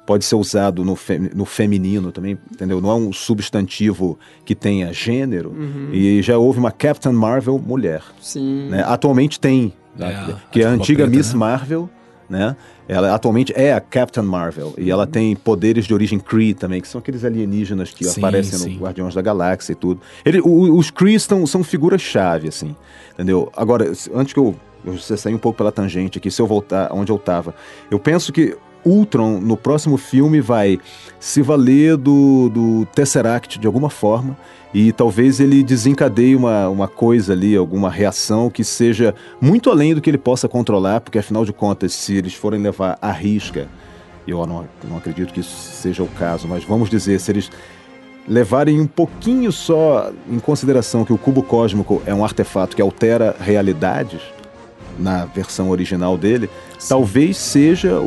[0.04, 2.80] pode ser usado no, fe- no feminino também, entendeu?
[2.80, 5.50] Não é um substantivo que tenha gênero.
[5.50, 5.90] Uhum.
[5.92, 8.68] E já houve uma Captain Marvel mulher, Sim.
[8.70, 8.82] né?
[8.84, 11.38] Atualmente tem, É, a que é a antiga preta, Miss né?
[11.38, 11.88] Marvel,
[12.28, 12.56] né?
[12.88, 16.88] Ela atualmente é a Captain Marvel e ela tem poderes de origem Kree também, que
[16.88, 18.74] são aqueles alienígenas que Sim, aparecem sim.
[18.74, 20.00] no Guardiões da Galáxia e tudo.
[20.24, 22.74] Ele, o- os Kree são, são figuras-chave, assim,
[23.12, 23.50] entendeu?
[23.56, 26.90] Agora, antes que eu, eu você sair um pouco pela tangente aqui, se eu voltar
[26.92, 27.54] onde eu tava,
[27.90, 30.78] eu penso que Ultron, no próximo filme, vai
[31.18, 34.36] se valer do, do Tesseract de alguma forma
[34.74, 40.00] e talvez ele desencadeie uma, uma coisa ali, alguma reação que seja muito além do
[40.00, 43.68] que ele possa controlar, porque afinal de contas, se eles forem levar à risca,
[44.26, 47.50] eu não, não acredito que isso seja o caso, mas vamos dizer, se eles
[48.26, 53.36] levarem um pouquinho só em consideração que o cubo cósmico é um artefato que altera
[53.38, 54.20] realidades
[54.98, 56.48] na versão original dele,
[56.88, 58.06] talvez seja o,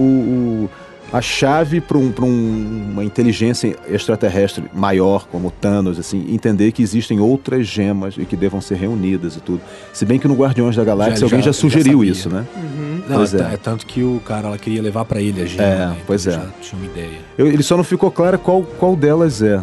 [0.66, 0.70] o-
[1.14, 7.18] a chave para um, um- uma inteligência extraterrestre maior, como Thanos, assim, entender que existem
[7.20, 9.62] outras gemas e que devam ser reunidas e tudo.
[9.94, 12.12] Se bem que no Guardiões da Galáxia Já- alguém já- já, já sugeriu sabia.
[12.12, 12.46] isso, né?
[12.58, 13.02] Uhum.
[13.08, 13.54] Não, Pois é, é.
[13.54, 15.64] é tanto que o cara ela queria levar pra ele a gema.
[15.64, 15.86] É, né?
[15.94, 16.32] Então pois é.
[16.32, 17.20] Já tinha uma ideia.
[17.38, 19.62] Eu- ele só não ficou claro qual, qual delas é.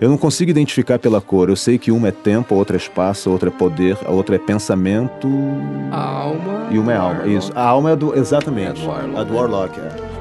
[0.00, 1.48] Eu não consigo identificar pela cor.
[1.48, 4.10] Eu sei que uma é tempo, a outra é espaço, a outra é poder, a
[4.10, 5.26] outra é pensamento
[5.90, 6.66] A alma.
[6.70, 7.14] e uma é alma.
[7.20, 7.36] Warlock.
[7.36, 7.52] Isso.
[7.54, 8.14] A alma é do.
[8.16, 8.80] Exatamente.
[8.80, 9.34] É do Warlock, A do?
[9.34, 10.15] Warlock, é.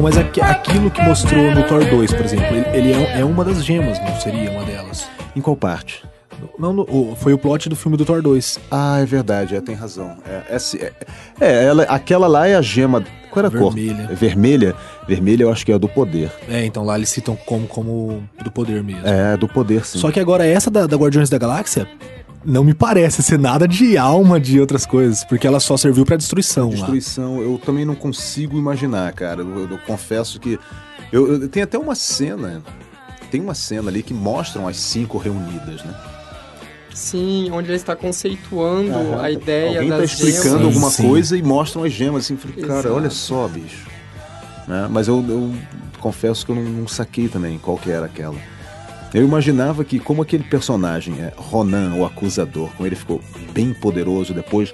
[0.00, 3.24] Então, mas aqui- aquilo que mostrou no Thor 2, por exemplo, ele, ele é, é
[3.24, 5.06] uma das gemas, não seria uma delas?
[5.36, 6.02] Em qual parte?
[6.58, 8.58] Não, no- foi o plot do filme do Thor 2.
[8.70, 10.16] Ah, é verdade, é, tem razão.
[10.26, 10.92] É, é, é-
[11.38, 13.04] é, ela, aquela lá é a gema.
[13.30, 13.74] Qual era a cor?
[13.74, 14.08] Vermelha.
[14.14, 14.74] Vermelha.
[15.06, 16.32] Vermelha eu acho que é a do poder.
[16.48, 19.06] É, então lá eles citam como, como do poder mesmo.
[19.06, 19.98] É, do poder sim.
[19.98, 21.86] Só que agora essa da, da Guardiões da Galáxia
[22.44, 26.16] não me parece ser nada de alma de outras coisas, porque ela só serviu pra
[26.16, 29.42] destruição, Destruição, eu também não consigo imaginar, cara.
[29.42, 30.58] Eu, eu confesso que.
[31.12, 32.62] Eu, eu- tem até uma cena.
[33.30, 35.94] Tem uma cena ali que mostram as cinco reunidas, né?
[36.92, 39.22] Sim, onde ele está conceituando Aham.
[39.22, 40.64] a ideia Alguém tá das explicando gemas.
[40.64, 41.08] alguma Sim.
[41.08, 42.36] coisa e mostram as gemas assim.
[42.36, 42.94] Falei, cara, Exato.
[42.94, 43.86] olha só, bicho.
[44.66, 44.88] Né?
[44.90, 45.54] Mas eu, eu
[46.00, 48.34] confesso que eu não, não saquei também qual que era aquela.
[49.12, 53.20] Eu imaginava que, como aquele personagem, é, Ronan, o acusador, como ele ficou
[53.52, 54.72] bem poderoso depois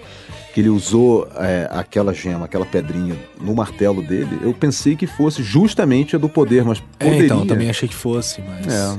[0.52, 5.42] que ele usou é, aquela gema, aquela pedrinha no martelo dele, eu pensei que fosse
[5.42, 7.24] justamente a do poder, mas É, poderia.
[7.26, 8.66] então, também achei que fosse, mas...
[8.66, 8.98] É,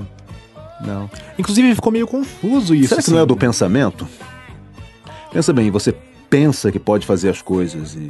[0.85, 1.09] não.
[1.37, 2.89] Inclusive ficou meio confuso isso.
[2.89, 3.27] Será que não é assim.
[3.27, 4.07] do pensamento?
[5.31, 5.95] Pensa bem, você
[6.29, 8.07] pensa que pode fazer as coisas e.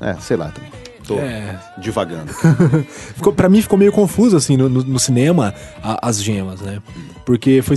[0.00, 0.70] É, sei lá também.
[1.14, 2.32] Tô É, divagando.
[3.14, 6.80] ficou, pra mim ficou meio confuso, assim, no, no- cinema, a- as gemas, né?
[7.24, 7.76] Porque foi...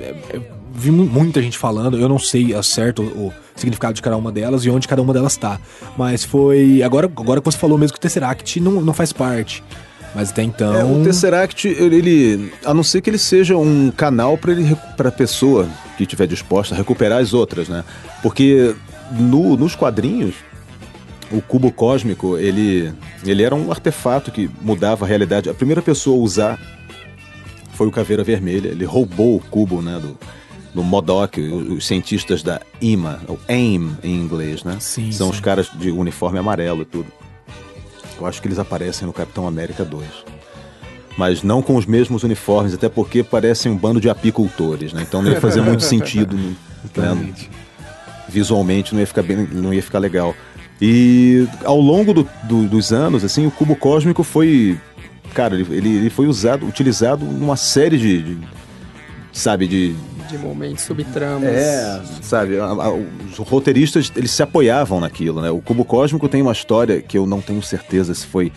[0.00, 0.40] é, é,
[0.72, 4.16] vi mu- muita gente falando, eu não sei ao certo o, o significado de cada
[4.16, 5.58] uma delas e onde cada uma delas tá.
[5.96, 6.82] Mas foi...
[6.82, 9.62] Agora, agora que você falou mesmo que o Tesseract não, não faz parte.
[10.14, 10.74] Mas até então...
[10.74, 14.76] É, o Tesseract, ele, ele- a não ser que ele seja um canal para ele
[14.96, 17.84] para a pessoa que estiver disposta a recuperar as outras, né?
[18.22, 18.74] Porque
[19.12, 20.34] no- nos quadrinhos
[21.30, 22.92] o cubo cósmico, ele
[23.24, 25.48] ele era um artefato que mudava a realidade.
[25.48, 26.60] A primeira pessoa a usar
[27.72, 28.68] foi o Caveira Vermelha.
[28.68, 30.18] Ele roubou o cubo, né, do
[30.74, 34.76] do MODOK, os cientistas da IMA, ou AIM em inglês, né?
[34.80, 35.34] Sim, São sim.
[35.34, 37.06] os caras de uniforme amarelo e tudo.
[38.20, 40.04] Eu acho que eles aparecem no Capitão América 2.
[41.16, 45.02] Mas não com os mesmos uniformes, até porque parecem um bando de apicultores, né?
[45.02, 47.34] Então não ia fazer muito sentido, né?
[48.28, 50.34] Visualmente não ia ficar bem, não ia ficar legal.
[50.80, 54.78] E ao longo do- do- dos anos, assim, o cubo cósmico foi,
[55.34, 58.38] cara, ele, ele- foi usado, utilizado numa série de, de-
[59.32, 59.94] sabe, de
[60.30, 61.44] De momentos, subtramas.
[61.50, 65.50] é, sabe, a- a- os roteiristas, eles se apoiavam naquilo, né?
[65.50, 68.50] O Cubo Cósmico tem uma história que eu não tenho certeza se foi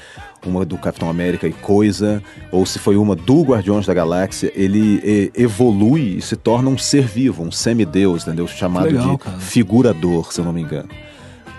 [0.45, 4.51] uma do Capitão América e Coisa, ou se foi uma do Guardiões da Galáxia.
[4.55, 8.45] Ele e- evolui e se torna um ser vivo, um semideus, entendeu?
[8.47, 9.37] Chamado legal, de cara.
[9.39, 10.89] figurador, se eu não me engano.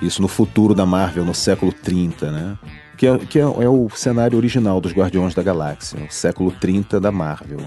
[0.07, 2.59] Isso no futuro da Marvel, no século 30, né?
[2.97, 7.01] Que, é, que é, é o cenário original dos Guardiões da Galáxia, o século 30
[7.01, 7.59] da Marvel.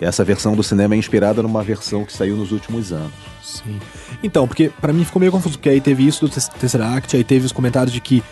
[0.00, 3.12] Essa versão do cinema é inspirada numa versão que saiu nos últimos anos.
[3.42, 3.78] Sim.
[4.22, 7.22] Então, porque pra mim ficou meio confuso, porque aí teve isso do Tess- Tesseract, aí
[7.22, 8.22] teve os comentários de que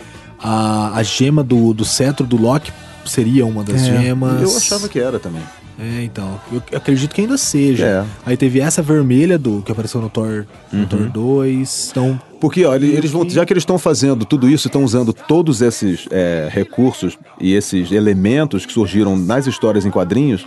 [0.42, 2.72] a, a gema do, do cetro do Loki
[3.04, 4.40] seria uma das gemas.
[4.40, 5.42] Eu achava que era também.
[5.80, 6.40] É, então.
[6.50, 7.86] Eu acredito que ainda seja.
[7.86, 8.04] É.
[8.26, 10.86] Aí teve essa vermelha do que apareceu no Thor, no Uhum.
[10.86, 11.88] Thor 2.
[11.92, 15.12] Então, Porque, ó, ele- eles vão, já que eles estão fazendo tudo isso, estão usando
[15.12, 20.46] todos esses é, recursos e esses elementos que surgiram nas histórias em quadrinhos.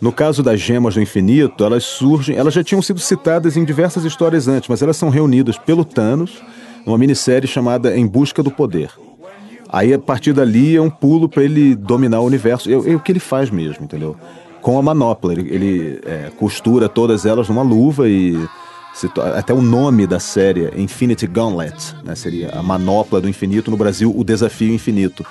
[0.00, 4.04] No caso das gemas do infinito, elas surgem, elas já tinham sido citadas em diversas
[4.04, 6.40] histórias antes, mas elas são reunidas pelo Thanos
[6.86, 8.90] numa minissérie chamada Em Busca do Poder.
[9.70, 12.70] Aí a partir dali é um pulo para ele dominar o universo.
[12.70, 14.16] É, é o que ele faz mesmo, entendeu?
[14.60, 18.36] Com a manopla, ele, ele, é, costura todas elas numa luva e
[19.36, 22.14] até o nome da série é Infinity Gauntlet, né?
[22.14, 25.24] Seria a manopla do infinito no Brasil, o desafio infinito,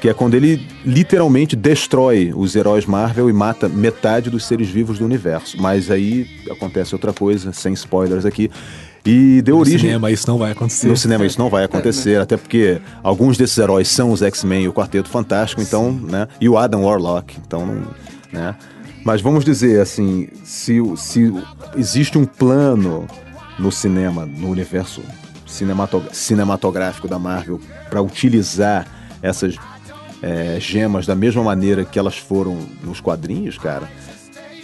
[0.00, 4.98] que é quando ele literalmente destrói os heróis Marvel e mata metade dos seres vivos
[4.98, 5.60] do universo.
[5.60, 8.50] Mas aí acontece outra coisa, sem spoilers aqui.
[9.04, 10.86] E deu no origem cinema isso não vai acontecer.
[10.86, 14.68] no cinema isso não vai acontecer, até porque alguns desses heróis são os X-Men e
[14.68, 16.28] o Quarteto Fantástico, então, né?
[16.40, 17.82] E o Adam Warlock, então, não,
[18.32, 18.54] né?
[19.04, 21.32] Mas vamos dizer assim, se, se
[21.76, 23.06] existe um plano
[23.58, 25.02] no cinema, no universo
[25.46, 28.86] cinemato- cinematográfico da Marvel, para utilizar
[29.22, 29.56] essas
[30.22, 33.88] é, gemas da mesma maneira que elas foram nos quadrinhos, cara.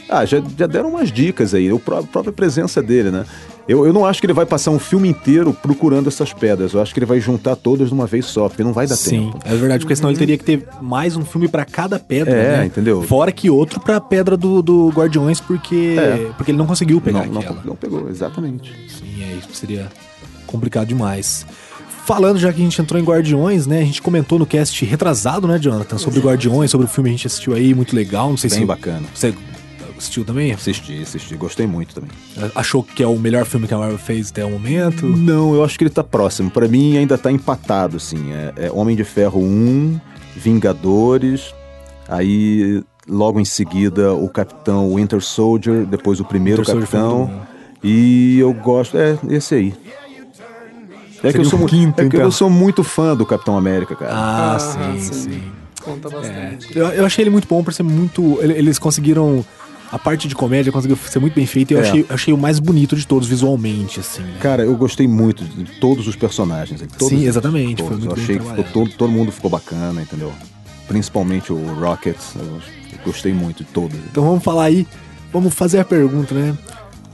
[0.09, 3.24] Ah, já, já deram umas dicas aí, a própria presença dele, né?
[3.66, 6.74] Eu, eu não acho que ele vai passar um filme inteiro procurando essas pedras.
[6.74, 8.94] Eu acho que ele vai juntar todas de uma vez só, porque não vai dar
[8.96, 9.38] Sim, tempo.
[9.44, 12.57] é verdade, porque senão ele teria que ter mais um filme pra cada pedra, É,
[12.59, 12.66] né?
[12.66, 13.03] entendeu?
[13.03, 16.31] Fora que outro pra pedra do, do Guardiões, porque, É.
[16.37, 18.70] porque ele não conseguiu pegar Não, não, não pegou, exatamente.
[18.88, 19.88] Sim, aí seria
[20.46, 21.46] complicado demais.
[22.05, 23.81] Falando, já que a gente entrou em Guardiões, né?
[23.81, 25.96] A gente comentou no cast retrasado, né, Jonathan?
[25.96, 28.29] Sobre Guardiões, sobre o filme que a gente assistiu aí, muito legal.
[28.29, 29.07] Não sei Bem se bacana.
[29.14, 29.33] você
[30.05, 30.53] assistiu também?
[30.53, 32.11] Assisti, assisti, gostei muito também.
[32.55, 35.07] Achou que é o melhor filme que a Marvel fez até o momento?
[35.07, 36.51] Não, eu acho que ele tá próximo.
[36.51, 38.33] Pra mim ainda tá empatado, assim.
[38.33, 39.99] É, é Homem de Ferro 1,
[40.37, 41.55] Vingadores,
[42.09, 47.43] aí logo em seguida o Capitão Winter Soldier, depois o primeiro Winter Capitão.
[47.83, 49.75] E eu gosto, é, esse aí.
[51.23, 52.21] É que, eu sou, quinto, é que então.
[52.21, 54.12] eu sou muito fã do Capitão América, cara.
[54.14, 55.12] Ah, Ah, sim, sim.
[55.12, 55.43] sim.
[55.83, 56.11] Conta É.
[56.12, 56.79] bastante.
[56.79, 58.38] Eu, eu achei ele muito bom por ser muito.
[58.43, 59.45] ele- Eles conseguiram.
[59.94, 61.88] A parte de comédia conseguiu ser muito bem feita e eu É.
[61.88, 64.22] achei, achei o mais bonito de todos visualmente, assim.
[64.22, 64.38] né?
[64.40, 66.80] Cara, eu gostei muito de todos os personagens.
[66.98, 68.04] Todos Sim, exatamente, foi todos.
[68.04, 70.33] muito eu achei que ficou todo, todo mundo ficou bacana, entendeu?
[70.88, 72.16] Principalmente o Rocket.
[72.35, 72.61] Eu
[73.07, 73.96] gostei muito de todos.
[74.11, 74.85] Então vamos falar aí,
[75.33, 76.59] vamos fazer a pergunta, né?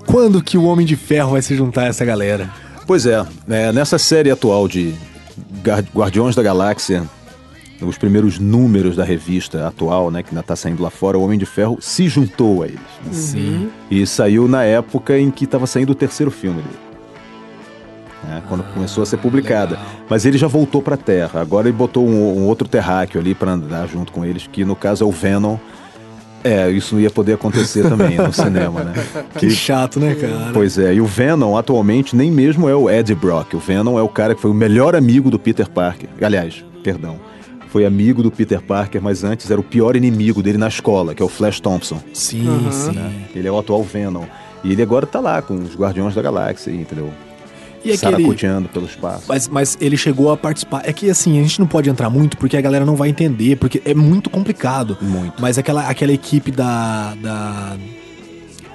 [0.06, 2.48] Quando que o Homem de Ferro vai se juntar a essa galera?
[2.86, 4.94] Pois é, né, nessa série atual de
[5.94, 7.04] Guardiões da Galáxia,
[7.82, 11.38] os primeiros números da revista atual, né, que ainda tá saindo lá fora, o Homem
[11.38, 12.80] de Ferro se juntou a eles.
[13.04, 13.12] né?
[13.12, 13.70] Sim.
[13.90, 16.78] E saiu na época em que estava saindo o terceiro filme dele.
[18.24, 19.76] né, quando começou a ser publicada.
[19.76, 19.86] legal.
[20.08, 21.40] Mas ele já voltou pra Terra.
[21.40, 24.76] Agora ele botou um, um outro terráqueo ali pra andar junto com eles, que no
[24.76, 25.56] caso é o Venom.
[26.42, 28.94] É, isso não ia poder acontecer também no cinema, né?
[29.38, 30.50] Que chato, né, cara?
[30.54, 33.52] Pois é, e o Venom atualmente nem mesmo é o Eddie Brock.
[33.54, 36.08] O Venom é o cara que foi o melhor amigo do Peter Parker.
[36.20, 37.16] Aliás, perdão.
[37.70, 41.22] Foi amigo do Peter Parker, mas antes era o pior inimigo dele na escola, que
[41.22, 42.02] é o Flash Thompson.
[42.12, 42.72] Sim, Aham.
[42.72, 42.98] sim.
[43.34, 44.24] Ele é o atual Venom.
[44.64, 47.10] E ele agora tá lá com os Guardiões da Galáxia, entendeu?
[47.84, 47.96] E aquele.
[47.96, 49.24] Saracoteando pelo espaço.
[49.28, 50.82] Mas, mas ele chegou a participar.
[50.84, 53.56] É que assim, a gente não pode entrar muito porque a galera não vai entender,
[53.56, 54.98] porque é muito complicado.
[55.00, 55.40] Muito.
[55.40, 57.14] Mas aquela, aquela equipe da.
[57.14, 57.76] da.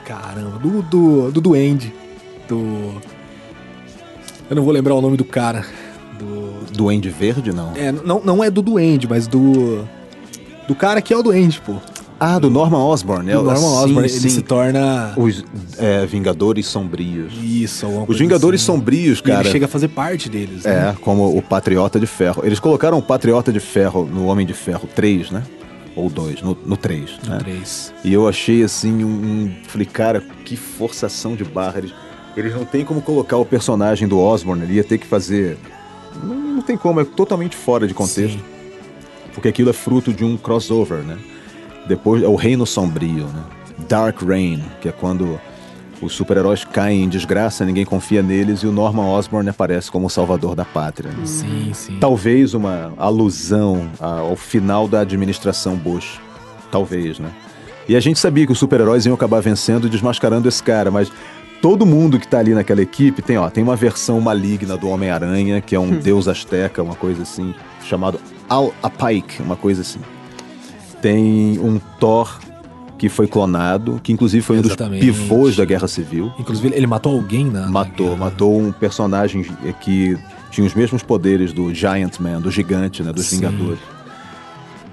[0.05, 1.93] Caramba, do, do, do Duende.
[2.47, 3.01] Do.
[4.49, 5.65] Eu não vou lembrar o nome do cara.
[6.19, 6.73] Do.
[6.73, 7.71] Duende Verde, não.
[7.75, 9.85] É, não, não é do Duende, mas do.
[10.67, 11.75] Do cara que é o Duende, pô.
[12.19, 13.25] Ah, do Norman Osborn.
[13.25, 13.99] Do é, Norman sim, Osborn.
[13.99, 14.29] Ele sim.
[14.29, 15.13] se torna.
[15.17, 15.43] Os
[15.77, 17.33] é, Vingadores Sombrios.
[17.43, 18.71] Isso, Os Vingadores assim.
[18.71, 19.41] Sombrios, E cara.
[19.41, 20.63] ele chega a fazer parte deles.
[20.63, 20.89] né?
[20.89, 22.41] É, como o Patriota de Ferro.
[22.45, 25.43] Eles colocaram o Patriota de Ferro no Homem de Ferro 3, né?
[25.95, 27.37] Ou 2, no, no 3, No né?
[27.39, 27.93] três.
[28.03, 29.51] E eu achei assim um.
[29.67, 31.77] Falei, cara, que forçação de barra.
[31.79, 31.93] Eles,
[32.35, 35.57] eles não tem como colocar o personagem do Osborn, ele ia ter que fazer.
[36.23, 38.37] Não, não tem como, é totalmente fora de contexto.
[38.37, 38.43] Sim.
[39.33, 41.17] Porque aquilo é fruto de um crossover, né?
[41.87, 43.43] Depois é o Reino Sombrio, né?
[43.89, 45.39] Dark Reign, que é quando
[46.01, 50.09] os super-heróis caem em desgraça, ninguém confia neles e o Norman Osborn aparece como o
[50.09, 51.11] salvador da pátria.
[51.11, 51.25] né?
[51.25, 51.97] Sim, sim.
[51.99, 56.19] Talvez uma alusão ao final da administração Bush.
[56.71, 57.31] Talvez, né?
[57.87, 61.11] E a gente sabia que os super-heróis iam acabar vencendo e desmascarando esse cara, mas
[61.65, 65.59] todo mundo que tá ali naquela equipe tem, ó, tem uma versão maligna do Homem-Aranha,
[65.61, 69.97] que é um deus asteca, uma coisa assim, chamado Al-Apaik, uma coisa assim.
[71.01, 72.39] Tem um Thor
[72.99, 75.07] que foi clonado, que inclusive foi um Exatamente.
[75.07, 76.31] dos pivôs da Guerra Civil.
[76.37, 77.67] Inclusive, ele matou alguém na.
[77.67, 79.43] Matou, na matou um personagem
[79.81, 80.15] que
[80.51, 83.37] tinha os mesmos poderes do Giant Man, do gigante, né, dos Sim.
[83.37, 83.79] Vingadores.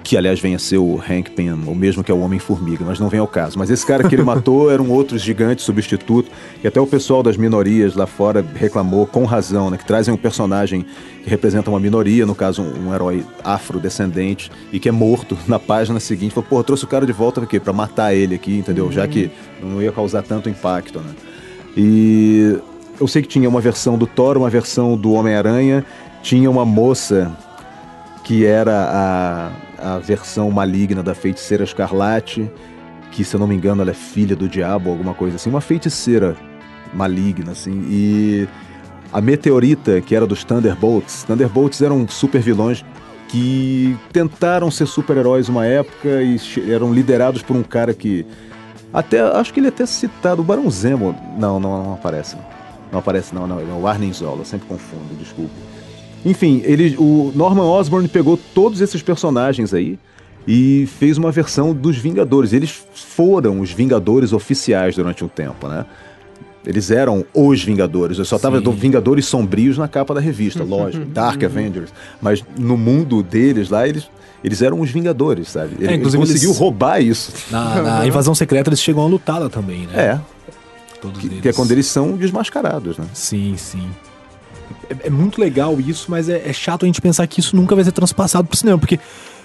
[0.05, 2.99] Que, aliás, vem a ser o Hank Pym, o mesmo que é o Homem-Formiga, mas
[2.99, 3.59] não vem ao caso.
[3.59, 6.31] Mas esse cara que ele matou era um outro gigante substituto,
[6.63, 10.17] e até o pessoal das minorias lá fora reclamou, com razão, né, que trazem um
[10.17, 10.85] personagem
[11.23, 15.59] que representa uma minoria, no caso, um, um herói afrodescendente, e que é morto na
[15.59, 16.35] página seguinte.
[16.35, 17.61] Falou, porra, trouxe o cara de volta pra quê?
[17.73, 18.91] Matar ele aqui, entendeu?
[18.91, 19.31] Já que
[19.63, 21.15] não ia causar tanto impacto, né?
[21.77, 22.59] E
[23.01, 25.85] eu sei que tinha uma versão do Thor, uma versão do Homem-Aranha,
[26.23, 27.35] tinha uma moça
[28.25, 29.51] que era a,
[29.83, 32.51] a versão maligna da feiticeira Escarlate,
[33.11, 35.61] que se eu não me engano ela é filha do diabo, alguma coisa assim, uma
[35.61, 36.37] feiticeira
[36.95, 38.49] maligna, assim, e
[39.13, 42.85] a Meteorita, que era dos Thunderbolts, Thunderbolts eram super vilões
[43.29, 46.39] que tentaram ser super-heróis uma época e
[46.71, 48.27] eram liderados por um cara que
[48.93, 52.99] até, acho que ele é até citado, o Barão Zemo, não, não, não aparece, não.
[52.99, 55.72] Aparece não, não, é o Arnim Zola, sempre confundo, desculpa.
[56.25, 59.99] Enfim, ele, o Norman Osborn pegou todos esses personagens aí
[60.47, 62.53] e fez uma versão dos Vingadores.
[62.53, 65.85] Eles foram os Vingadores oficiais durante um tempo, né?
[66.65, 68.19] Eles eram os Vingadores.
[68.19, 68.71] Eu só tava Sim.
[68.71, 71.05] Vingadores Sombrios na capa da revista, lógico.
[71.11, 71.91] Dark Avengers.
[72.21, 74.09] Mas no mundo deles lá, eles,
[74.45, 75.75] eles eram os Vingadores, sabe?
[75.79, 77.33] Ele, ele inclusive conseguiu eles- roubar isso.
[77.51, 79.93] Na, na invasão secreta eles chegam a lutar lá também, né?
[79.97, 80.21] É,
[81.01, 81.41] Todos que, eles.
[81.41, 83.07] que é quando eles são desmascarados, né?
[83.13, 83.89] Sim, sim.
[84.91, 87.75] É, é muito legal isso, mas é, é chato a gente pensar que isso nunca
[87.75, 88.99] vai ser transpassado pro cinema, porque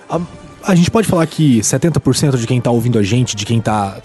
[0.10, 0.20] a,
[0.64, 4.00] a gente pode falar que 70% de quem tá ouvindo a gente, de quem tá,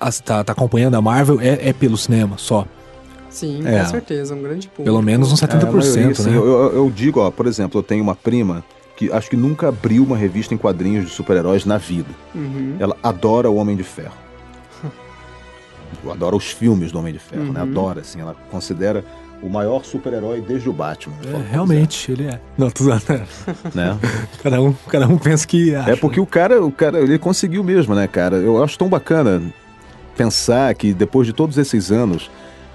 [0.00, 2.66] as- tá, tá acompanhando a Marvel, é, é pelo cinema só.
[3.30, 3.80] Sim, É.
[3.80, 4.84] com certeza, um grande público.
[4.84, 6.30] Pelo menos uns É, a 70%, maioria, sim.
[6.30, 6.36] né?
[6.36, 8.64] Eu, eu- eu digo, ó, por exemplo, eu tenho uma prima
[8.96, 12.08] que acho que nunca abriu uma revista em quadrinhos de super-heróis na vida.
[12.32, 12.76] Uhum.
[12.78, 14.14] Ela adora o Homem de Ferro.
[16.10, 17.62] adora os filmes do Homem de Ferro, né?
[17.62, 17.70] Uhum.
[17.70, 18.20] Adora, assim.
[18.20, 19.04] Ela considera
[19.42, 21.14] o maior super-herói desde o Batman.
[21.26, 22.40] É, realmente, ele é.
[22.56, 23.00] Não, zoando.
[23.00, 23.26] dizer,
[23.74, 23.98] Né?
[24.42, 25.74] cada, um, cada um pensa que.
[25.74, 28.36] É porque o cara, o cara, ele conseguiu mesmo, né, cara?
[28.36, 29.42] Eu acho tão bacana
[30.16, 32.30] pensar que depois de todos esses anos,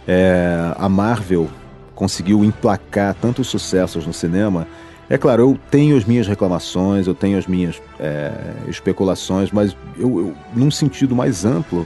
[0.07, 1.49] é, a Marvel
[1.95, 4.67] conseguiu emplacar tantos sucessos no cinema.
[5.09, 8.31] É claro, eu tenho as minhas reclamações, eu tenho as minhas é,
[8.67, 11.86] especulações, mas eu, eu, num sentido mais amplo,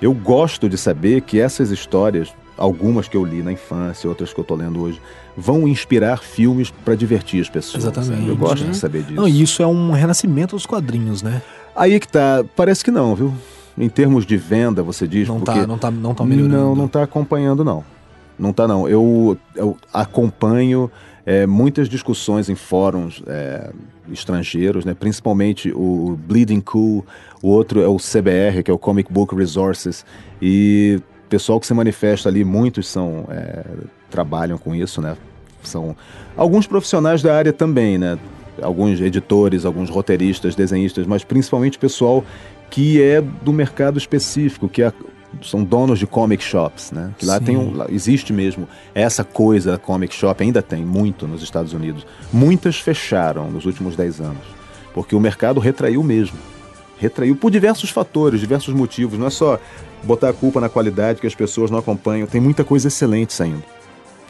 [0.00, 4.38] eu gosto de saber que essas histórias, algumas que eu li na infância, outras que
[4.38, 5.00] eu estou lendo hoje,
[5.34, 7.84] vão inspirar filmes para divertir as pessoas.
[7.84, 8.18] Exatamente.
[8.18, 8.28] Sabe?
[8.28, 8.70] Eu gosto uhum.
[8.70, 9.14] de saber disso.
[9.14, 11.40] Não, e isso é um renascimento dos quadrinhos, né?
[11.74, 13.32] Aí que tá, parece que não, viu?
[13.78, 15.60] Em termos de venda, você diz, não porque...
[15.60, 16.54] tá, não tá, não tá melhorando.
[16.54, 17.82] Não, não tá acompanhando não.
[18.38, 18.86] Não tá não.
[18.86, 20.90] Eu, eu acompanho
[21.24, 23.70] é, muitas discussões em fóruns é,
[24.12, 24.92] estrangeiros, né?
[24.92, 27.06] principalmente o Bleeding Cool,
[27.40, 30.04] o outro é o CBR, que é o Comic Book Resources,
[30.42, 31.00] e
[31.30, 33.64] pessoal que se manifesta ali, muitos são é,
[34.10, 35.16] trabalham com isso, né?
[35.62, 35.96] São
[36.36, 38.18] alguns profissionais da área também, né?
[38.60, 42.24] Alguns editores, alguns roteiristas, desenhistas, mas principalmente pessoal
[42.68, 44.92] que é do mercado específico, que é
[45.42, 47.12] são donos de comic shops, né?
[47.16, 47.44] Que lá Sim.
[47.44, 52.04] tem um, lá existe mesmo essa coisa comic shop, ainda tem muito nos Estados Unidos.
[52.32, 54.42] Muitas fecharam nos últimos 10 anos,
[54.92, 56.36] porque o mercado retraiu mesmo.
[57.00, 59.18] Retraiu por diversos fatores, diversos motivos.
[59.18, 59.58] Não é só
[60.04, 62.26] botar a culpa na qualidade que as pessoas não acompanham.
[62.26, 63.64] Tem muita coisa excelente saindo.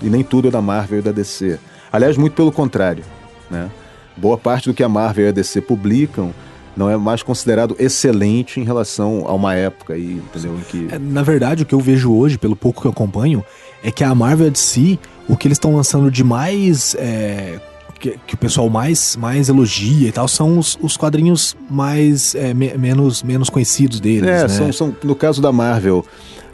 [0.00, 1.58] E nem tudo é da Marvel e da DC.
[1.92, 3.04] Aliás, muito pelo contrário,
[3.50, 3.68] né?
[4.16, 6.32] Boa parte do que a Marvel e a DC publicam
[6.76, 10.56] não é mais considerado excelente em relação a uma época aí, entendeu?
[10.56, 10.88] Em que...
[10.94, 13.44] É, na verdade, o que eu vejo hoje, pelo pouco que eu acompanho,
[13.82, 14.98] é que a Marvel de si,
[15.28, 16.94] o que eles estão lançando de mais.
[16.98, 17.60] É,
[18.00, 22.52] que, que, o pessoal mais, mais elogia e tal, são os, os quadrinhos mais é,
[22.52, 24.28] me, menos, menos conhecidos deles.
[24.28, 24.48] É, né?
[24.48, 26.04] são, são, no caso da Marvel.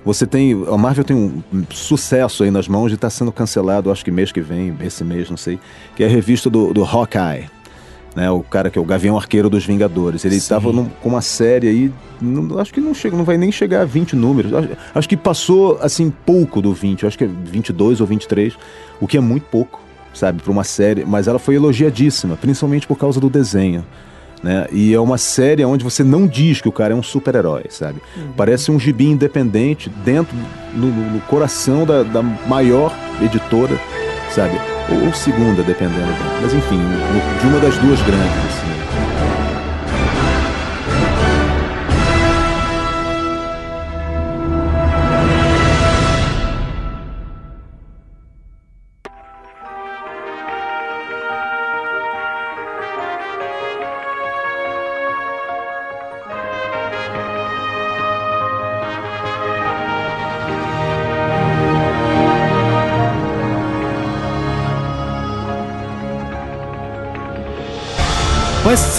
[0.05, 0.53] Você tem.
[0.69, 4.31] A Marvel tem um sucesso aí nas mãos e está sendo cancelado, acho que mês
[4.31, 5.59] que vem, esse mês, não sei,
[5.97, 7.49] que é a revista do, do Hawkeye
[8.17, 8.31] né?
[8.31, 10.25] O cara que é o Gavião Arqueiro dos Vingadores.
[10.25, 13.83] Ele estava com uma série aí, não, acho que não chega, não vai nem chegar
[13.83, 14.55] a 20 números.
[14.55, 18.55] Acho, acho, que passou assim pouco do 20, acho que é 22 ou 23,
[18.99, 19.79] o que é muito pouco,
[20.17, 23.85] sabe, para uma série, mas ela foi elogiadíssima, principalmente por causa do desenho.
[24.43, 24.67] Né?
[24.71, 28.01] E é uma série onde você não diz que o cara é um super-herói, sabe?
[28.17, 28.33] Uhum.
[28.37, 30.37] Parece um gibi independente dentro,
[30.75, 33.79] no, no coração da, da maior editora,
[34.31, 34.59] sabe?
[34.91, 36.13] ou, ou segunda, dependendo.
[36.41, 36.79] Mas enfim,
[37.41, 39.06] de uma das duas grandes, assim.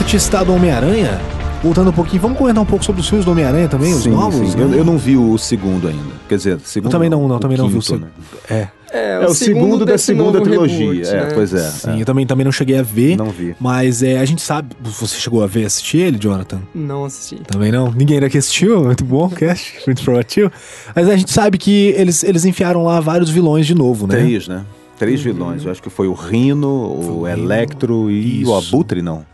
[0.07, 1.19] Tinha citado Homem-Aranha,
[1.61, 4.05] voltando um pouquinho, vamos comentar um pouco sobre os filmes do Homem-Aranha também, sim, os
[4.05, 4.51] novos?
[4.51, 4.57] Sim.
[4.57, 4.63] Né?
[4.63, 6.13] Eu, eu, não vi o segundo ainda.
[6.29, 6.87] Quer dizer, segundo.
[6.87, 8.05] Eu também não, não também quinto, não vi o segundo.
[8.05, 8.11] Né?
[8.49, 8.67] É.
[8.89, 10.77] É, o, é o segundo, da segunda trilogia.
[10.77, 11.31] Reboot, é, né?
[11.33, 11.69] pois é.
[11.71, 12.01] Sim, é.
[12.01, 13.17] eu também, também não cheguei a ver.
[13.17, 13.53] Não vi.
[13.59, 14.73] Mas é, a gente sabe.
[14.81, 16.61] Você chegou a ver, assistir ele, Jonathan?
[16.73, 17.35] Não assisti.
[17.43, 17.91] Também não?
[17.91, 18.85] Ninguém ainda que assistiu?
[18.85, 20.49] Muito bom, cast, muito informativo.
[20.95, 24.15] Mas a gente sabe que eles, eles enfiaram lá vários vilões de novo, né?
[24.15, 24.63] Três, né?
[24.97, 25.33] Três uhum.
[25.33, 25.65] vilões.
[25.65, 28.51] Eu acho que foi o Rino, o, o Electro e Isso.
[28.51, 29.25] o Abutre, não.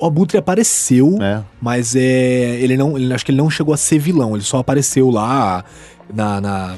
[0.00, 1.42] O Abutre apareceu, é.
[1.60, 2.00] mas é,
[2.60, 5.62] ele não, ele, acho que ele não chegou a ser vilão, ele só apareceu lá
[6.12, 6.74] na, na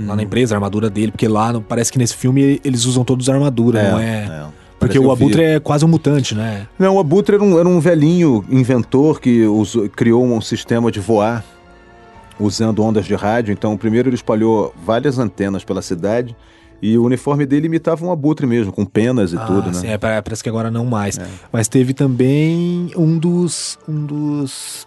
[0.00, 0.06] hum.
[0.06, 0.24] lá na hum.
[0.24, 3.80] empresa, a armadura dele, porque lá parece que nesse filme eles usam todos a armadura,
[3.80, 4.04] é, não é?
[4.04, 4.46] é.
[4.78, 6.68] Porque o Abutre é quase um mutante, né?
[6.78, 11.00] Não, o Abutre era um, era um velhinho inventor que usou, criou um sistema de
[11.00, 11.44] voar
[12.38, 13.52] usando ondas de rádio.
[13.52, 16.36] Então, primeiro ele espalhou várias antenas pela cidade
[16.80, 19.74] e o uniforme dele imitava um abutre mesmo, com penas e ah, tudo, né?
[19.74, 21.18] Sim, é, parece que agora não mais.
[21.18, 21.26] É.
[21.52, 23.78] Mas teve também um dos.
[23.88, 24.86] Um dos.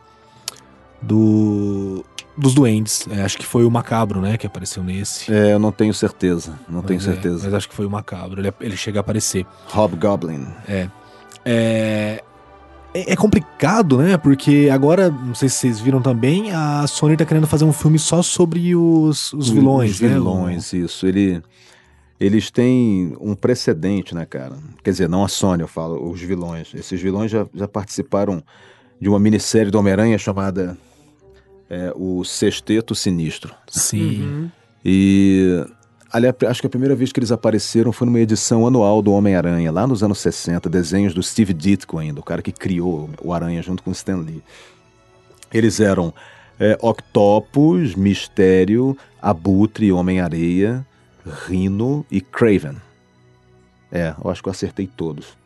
[1.01, 2.05] Do.
[2.37, 3.05] Dos duendes.
[3.11, 4.37] É, acho que foi o Macabro, né?
[4.37, 5.31] Que apareceu nesse.
[5.31, 6.57] É, eu não tenho certeza.
[6.67, 7.43] Não mas tenho é, certeza.
[7.43, 8.39] Mas acho que foi o Macabro.
[8.39, 9.45] Ele, ele chega a aparecer.
[9.67, 10.47] Hobgoblin.
[10.67, 10.87] É.
[11.43, 12.23] É.
[12.93, 14.17] É, é complicado, né?
[14.17, 17.97] Porque agora, não sei se vocês viram também, a Sony tá querendo fazer um filme
[17.99, 20.09] só sobre os, os vilões, os né?
[20.09, 21.07] vilões, isso.
[21.07, 21.41] Ele
[22.21, 24.55] eles têm um precedente, né, cara?
[24.83, 26.71] Quer dizer, não a Sony, eu falo, os vilões.
[26.71, 28.43] Esses vilões já, já participaram
[28.99, 30.77] de uma minissérie do Homem-Aranha chamada
[31.67, 33.55] é, O Sexteto Sinistro.
[33.67, 34.21] Sim.
[34.21, 34.49] Uhum.
[34.85, 35.65] E
[36.13, 39.71] aliás, acho que a primeira vez que eles apareceram foi numa edição anual do Homem-Aranha,
[39.71, 43.63] lá nos anos 60, desenhos do Steve Ditko ainda, o cara que criou o Aranha
[43.63, 44.43] junto com o Stan Lee.
[45.51, 46.13] Eles eram
[46.59, 50.85] é, Octopus, Mistério, Abutre, Homem-Areia,
[51.25, 52.75] Rhino e Craven.
[53.91, 55.39] É, eu acho que eu acertei todos.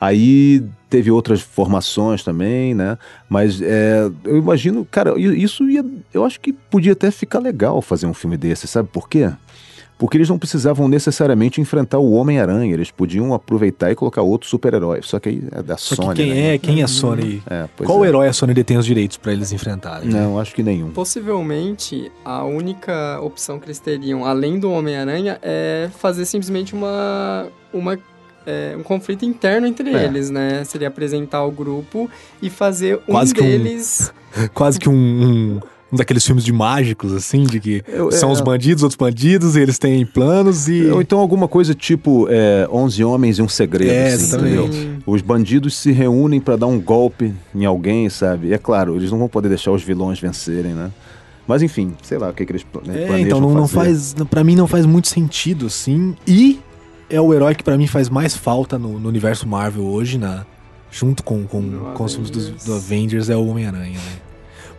[0.00, 2.98] Aí teve outras formações também, né?
[3.28, 5.84] Mas é, eu imagino, cara, isso ia.
[6.12, 9.30] Eu acho que podia até ficar legal fazer um filme desse, sabe por quê?
[10.02, 14.98] Porque eles não precisavam necessariamente enfrentar o Homem-Aranha, eles podiam aproveitar e colocar outro super-herói.
[15.00, 16.08] Só que aí é da Só Sony.
[16.16, 16.54] que quem né?
[16.54, 17.40] é, quem é a Sony?
[17.48, 18.08] É, pois Qual é.
[18.08, 20.08] herói a Sony detém os direitos pra eles enfrentarem?
[20.08, 20.90] Não, acho que nenhum.
[20.90, 27.96] Possivelmente, a única opção que eles teriam, além do Homem-Aranha, é fazer simplesmente uma, uma,
[28.44, 30.04] é, um conflito interno entre É.
[30.04, 30.64] eles, né?
[30.64, 32.10] Seria apresentar o grupo
[32.42, 34.12] e fazer Quase um que um- deles...
[34.52, 35.60] Quase que um, um,
[35.92, 38.32] um daqueles filmes de mágicos, assim, de que Eu- são é.
[38.32, 40.86] os bandidos, outros bandidos, e eles têm planos e.
[40.86, 43.90] Ou então alguma coisa tipo é, 11 Homens e um Segredo.
[43.90, 44.56] É, assim, exatamente.
[44.76, 45.02] entendeu?
[45.06, 48.48] Os bandidos se reúnem pra dar um golpe em alguém, sabe?
[48.48, 50.90] E é claro, eles não vão poder deixar os vilões vencerem, né?
[51.46, 54.14] Mas enfim, sei lá o que, que eles pla- É, planejam então não, não faz.
[54.30, 56.14] Pra mim não faz muito sentido, assim.
[56.26, 56.60] E
[57.10, 60.46] é o herói que pra mim faz mais falta no, no universo Marvel hoje, na,
[60.90, 62.64] junto com, com, com os filmes dos- Avengers.
[62.64, 64.31] do Avengers, é o Homem-Aranha, né?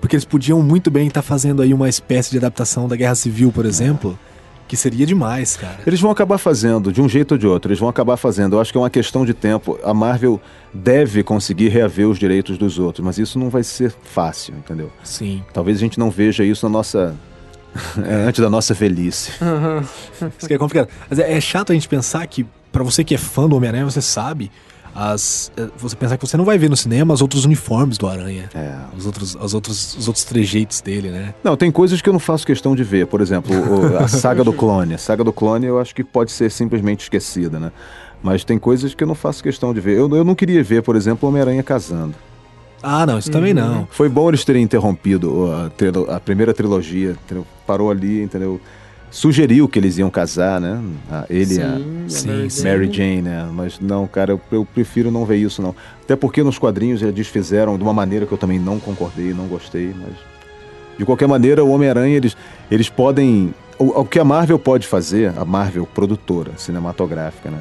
[0.04, 3.54] Porque eles podiam muito bem estar fazendo aí uma espécie de adaptação da Guerra Civil,
[3.54, 4.20] por exemplo,
[4.68, 5.80] que seria demais, cara.
[5.88, 8.58] Eles vão acabar fazendo, de um jeito ou de outro, eles vão acabar fazendo.
[8.58, 9.80] Eu acho que é uma questão de tempo.
[9.82, 10.42] A Marvel
[10.74, 14.92] deve conseguir reaver os direitos dos outros, mas isso não vai ser fácil, entendeu?
[15.06, 15.42] Sim.
[15.54, 17.16] Talvez a gente não veja isso na nossa.
[18.06, 19.32] é, antes da nossa velhice.
[20.38, 20.90] Isso que é complicado.
[21.10, 23.86] Mas é, é chato a gente pensar que, pra você que é fã do Homem-Aranha,
[23.86, 24.52] você sabe.
[24.96, 28.08] As, é, você pensar que você não vai ver no cinema os outros uniformes do
[28.08, 28.50] Aranha.
[28.54, 28.76] É.
[28.96, 31.34] Os outros, os outros, os outros trejeitos dele, né?
[31.44, 33.08] Não, tem coisas que eu não faço questão de ver.
[33.08, 34.94] Por exemplo, o- a saga do clone.
[34.94, 37.72] A saga do clone eu acho que pode ser simplesmente esquecida, né?
[38.22, 39.98] Mas tem coisas que eu não faço questão de ver.
[39.98, 42.14] Eu, eu não queria ver, por exemplo, Homem-Aranha casando.
[42.82, 43.88] Ah, não, isso também não.
[43.92, 45.50] Foi bom eles terem interrompido
[46.10, 47.18] a, a primeira trilogia.
[47.26, 47.46] entendeu?
[47.66, 48.60] Parou ali, entendeu?
[49.14, 50.82] Sugeriu que eles iam casar, né?
[51.12, 52.64] A- ele e a Sim, a Sim, Mary sim.
[52.64, 53.48] Mary Jane, né?
[53.54, 55.76] Mas não, cara, eu, eu prefiro não ver isso, não.
[56.04, 59.46] Até porque nos quadrinhos eles desfizeram de uma maneira que eu também não concordei, não
[59.46, 60.16] gostei, mas.
[60.98, 62.36] De qualquer maneira, o Homem-Aranha, eles,
[62.72, 63.54] eles podem.
[63.78, 67.60] O, o que a Marvel pode fazer, a Marvel produtora cinematográfica, né?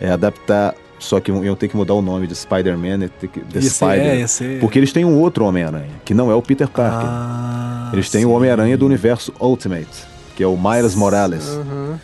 [0.00, 0.72] É adaptar.
[1.00, 4.24] Só que eu tenho que mudar o nome de Spider-Man, é que- The Spider.
[4.24, 7.08] é, Porque eles têm um outro Homem-Aranha, que não é o Peter Parker.
[7.10, 8.34] Ah, eles têm o sim.
[8.34, 9.88] Homem-Aranha do universo Ultimate,
[10.36, 11.48] que é o Miles Morales.
[11.48, 12.00] Aham.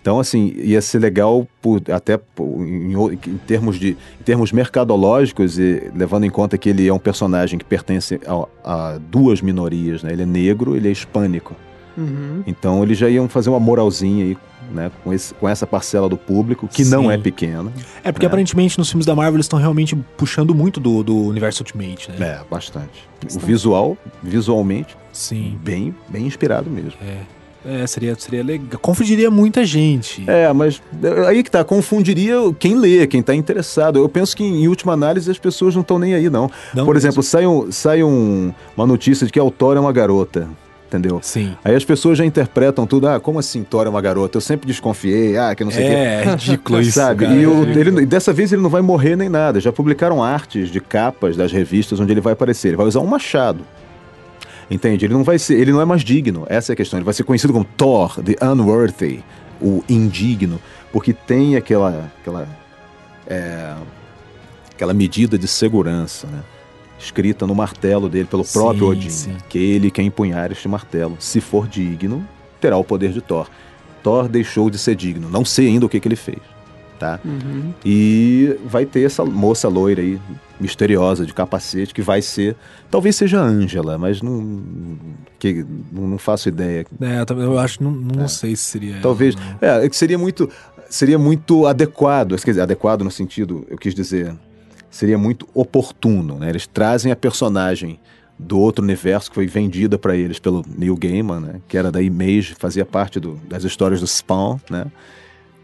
[0.00, 5.60] Então, assim, ia ser legal por- até por- em, em termos de em termos mercadológicos
[5.60, 8.48] e levando em conta que ele é um personagem que pertence a,
[8.94, 10.12] a duas minorias, né?
[10.12, 11.54] Ele é negro, ele é hispânico.
[11.96, 12.42] Uhum.
[12.46, 14.36] Então, eles já iam fazer uma moralzinha aí,
[14.72, 14.90] né?
[15.04, 17.12] Com, esse- com essa parcela do público que não Sim.
[17.12, 17.70] é pequena.
[18.02, 18.28] É porque É.
[18.28, 22.26] aparentemente nos filmes da Marvel eles estão realmente puxando muito do, do universo Ultimate, né?
[22.26, 23.08] É, bastante.
[23.36, 25.56] O visual, visualmente, Sim.
[25.62, 26.94] bem, bem inspirado mesmo.
[27.02, 27.18] É,
[27.86, 28.78] seria, seria legal.
[28.80, 30.24] Confundiria muita gente.
[30.26, 33.98] É, mas é, aí que tá, confundiria quem lê, quem tá interessado.
[33.98, 36.50] Eu penso que em última análise as pessoas não estão nem aí, não.
[36.74, 37.08] Não Por mesmo.
[37.08, 40.48] exemplo, sai, um, sai um- uma notícia de que a Thor é uma garota,
[40.88, 41.20] entendeu?
[41.22, 41.54] Sim.
[41.64, 44.36] Aí as pessoas já interpretam tudo, ah, como assim Thor é uma garota?
[44.36, 45.94] Eu sempre desconfiei, ah, que não sei o quê.
[45.94, 46.92] É, é ridículo isso.
[46.92, 47.24] Sabe?
[47.26, 47.36] cara.
[47.36, 49.60] E É ele, e dessa vez ele não vai morrer nem nada.
[49.60, 52.68] Já publicaram artes de capas das revistas onde ele vai aparecer.
[52.68, 53.60] Ele vai usar um machado.
[54.72, 55.04] Entende?
[55.04, 56.46] Ele não vai ser, ele não é mais digno.
[56.48, 56.98] Essa é a questão.
[56.98, 59.22] Ele vai ser conhecido como Thor, the Unworthy,
[59.60, 60.58] o indigno,
[60.90, 62.48] porque tem aquela aquela
[63.26, 63.74] é,
[64.70, 66.42] aquela medida de segurança, né?
[66.98, 69.36] Escrita no martelo dele pelo Sim, próprio Odin, sim.
[69.48, 72.26] que ele quem empunhar este martelo, se for digno,
[72.58, 73.50] terá o poder de Thor.
[74.02, 75.28] Thor deixou de ser digno.
[75.28, 76.38] Não sei ainda o que, que ele fez,
[77.02, 77.18] tá?
[77.24, 77.72] Uhum.
[77.84, 80.20] E vai ter essa moça loira aí,
[80.60, 82.54] misteriosa, de capacete, que vai ser.
[82.88, 84.62] Talvez seja Ângela, mas não.
[85.38, 86.86] Que, não, faço ideia.
[87.00, 88.92] É, eu acho, não, não sei se seria.
[88.92, 89.34] ela, Talvez.
[89.34, 89.42] não.
[89.60, 90.48] É, é seria muito.
[90.88, 92.36] Seria muito adequado.
[92.40, 94.32] Quer dizer, adequado no sentido, eu quis dizer.
[94.90, 96.50] Seria muito oportuno, né?
[96.50, 97.98] Eles trazem a personagem
[98.38, 101.54] do outro universo que foi vendida para eles pelo Neil Gaiman, né?
[101.66, 104.84] Que era da Image, fazia parte do- das histórias do Spawn, né?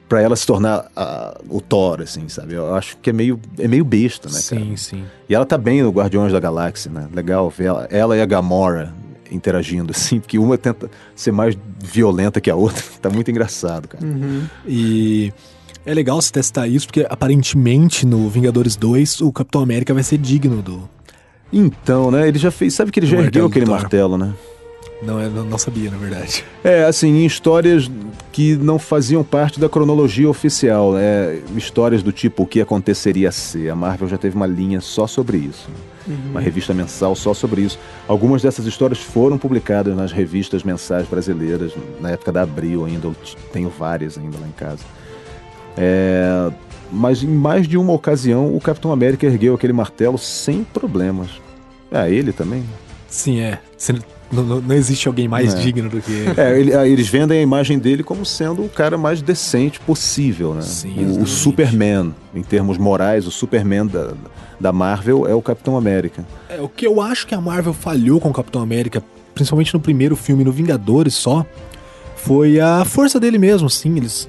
[0.08, 2.54] Pra ela se tornar a- o Thor, assim, sabe?
[2.54, 4.62] Eu acho que é meio, é meio besta, né, cara?
[4.64, 5.04] Sim, sim.
[5.28, 7.06] E ela tá bem no Guardiões da Galáxia, né?
[7.12, 8.94] Legal ver ela, ela e a Gamora
[9.30, 12.82] interagindo, assim, porque uma tenta ser mais violenta que a outra.
[13.02, 14.02] Tá muito engraçado, cara.
[14.04, 14.44] Uhum.
[14.66, 15.30] E
[15.84, 20.16] é legal se testar isso, porque aparentemente no Vingadores 2 o Capitão América vai ser
[20.16, 20.88] digno do.
[21.52, 22.26] Então, né?
[22.28, 22.72] Ele já fez.
[22.74, 23.74] Sabe que ele já martelo ergueu aquele Thor.
[23.80, 24.32] martelo, né?
[25.00, 26.44] Não, eu não não sabia, na verdade.
[26.64, 27.88] É, assim, histórias
[28.32, 31.40] que não faziam parte da cronologia oficial, né?
[31.56, 33.68] Histórias do tipo o que aconteceria se.
[33.70, 35.68] A Marvel já teve uma linha só sobre isso.
[35.70, 36.16] né?
[36.30, 37.78] Uma revista mensal só sobre isso.
[38.08, 43.08] Algumas dessas histórias foram publicadas nas revistas mensais brasileiras, na época da Abril ainda.
[43.08, 43.16] Eu
[43.52, 44.82] tenho várias ainda lá em casa.
[45.76, 46.50] É,
[46.90, 51.28] mas em mais de uma ocasião, o Capitão América ergueu aquele martelo sem problemas.
[51.92, 52.64] Ah, ele também?
[53.08, 53.60] Sim, é.
[54.30, 55.58] Não, não, não existe alguém mais é.
[55.58, 56.34] digno do que ele.
[56.36, 60.62] É, ele, eles vendem a imagem dele como sendo o cara mais decente possível, né?
[60.62, 64.12] Sim, o, o, Superman, em termos morais, o Superman da,
[64.60, 66.26] da Marvel é o Capitão América.
[66.48, 69.02] É, o que eu acho que a Marvel falhou com o Capitão América,
[69.34, 71.46] principalmente no primeiro filme, no Vingadores só,
[72.16, 73.96] foi a força dele mesmo, sim.
[73.96, 74.28] Eles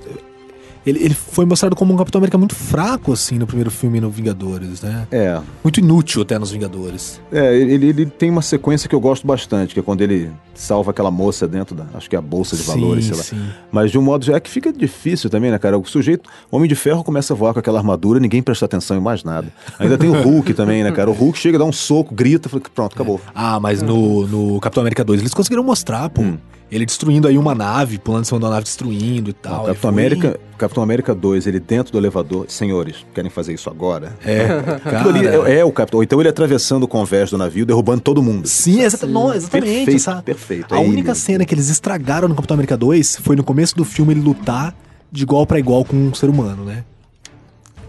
[0.85, 4.09] ele, ele foi mostrado como um Capitão América muito fraco, assim, no primeiro filme no
[4.09, 5.07] Vingadores, né?
[5.11, 5.39] É.
[5.63, 7.21] Muito inútil até nos Vingadores.
[7.31, 10.91] É, ele, ele tem uma sequência que eu gosto bastante, que é quando ele salva
[10.91, 11.85] aquela moça dentro da.
[11.93, 13.23] Acho que é a bolsa de valores, sim, sei lá.
[13.23, 13.51] Sim.
[13.71, 15.77] Mas de um modo é que fica difícil também, né, cara?
[15.77, 18.97] O sujeito, o Homem de Ferro começa a voar com aquela armadura, ninguém presta atenção
[18.97, 19.47] em mais nada.
[19.77, 21.09] Ainda tem o Hulk também, né, cara?
[21.09, 23.21] O Hulk chega, dá um soco, grita, pronto, acabou.
[23.27, 23.31] É.
[23.33, 26.21] Ah, mas no, no Capitão América 2 eles conseguiram mostrar, pô.
[26.21, 26.37] Hum.
[26.71, 29.51] Ele destruindo aí uma nave, pulando em cima da nave, destruindo e tal.
[29.51, 29.89] Não, Capitão, foi...
[29.89, 32.45] América, Capitão América 2, ele dentro do elevador.
[32.47, 34.15] Senhores, querem fazer isso agora?
[34.23, 34.47] É,
[34.83, 35.09] cara.
[35.09, 36.03] Ali é, é, o Capitão.
[36.03, 38.47] Então ele atravessando o convés do navio, derrubando todo mundo.
[38.47, 39.85] Sim, exata, não, exatamente.
[39.85, 40.75] Perfeito, essa, perfeito.
[40.75, 41.19] A é única ele.
[41.19, 44.75] cena que eles estragaram no Capitão América 2 foi no começo do filme ele lutar
[45.11, 46.83] de igual para igual com um ser humano, né?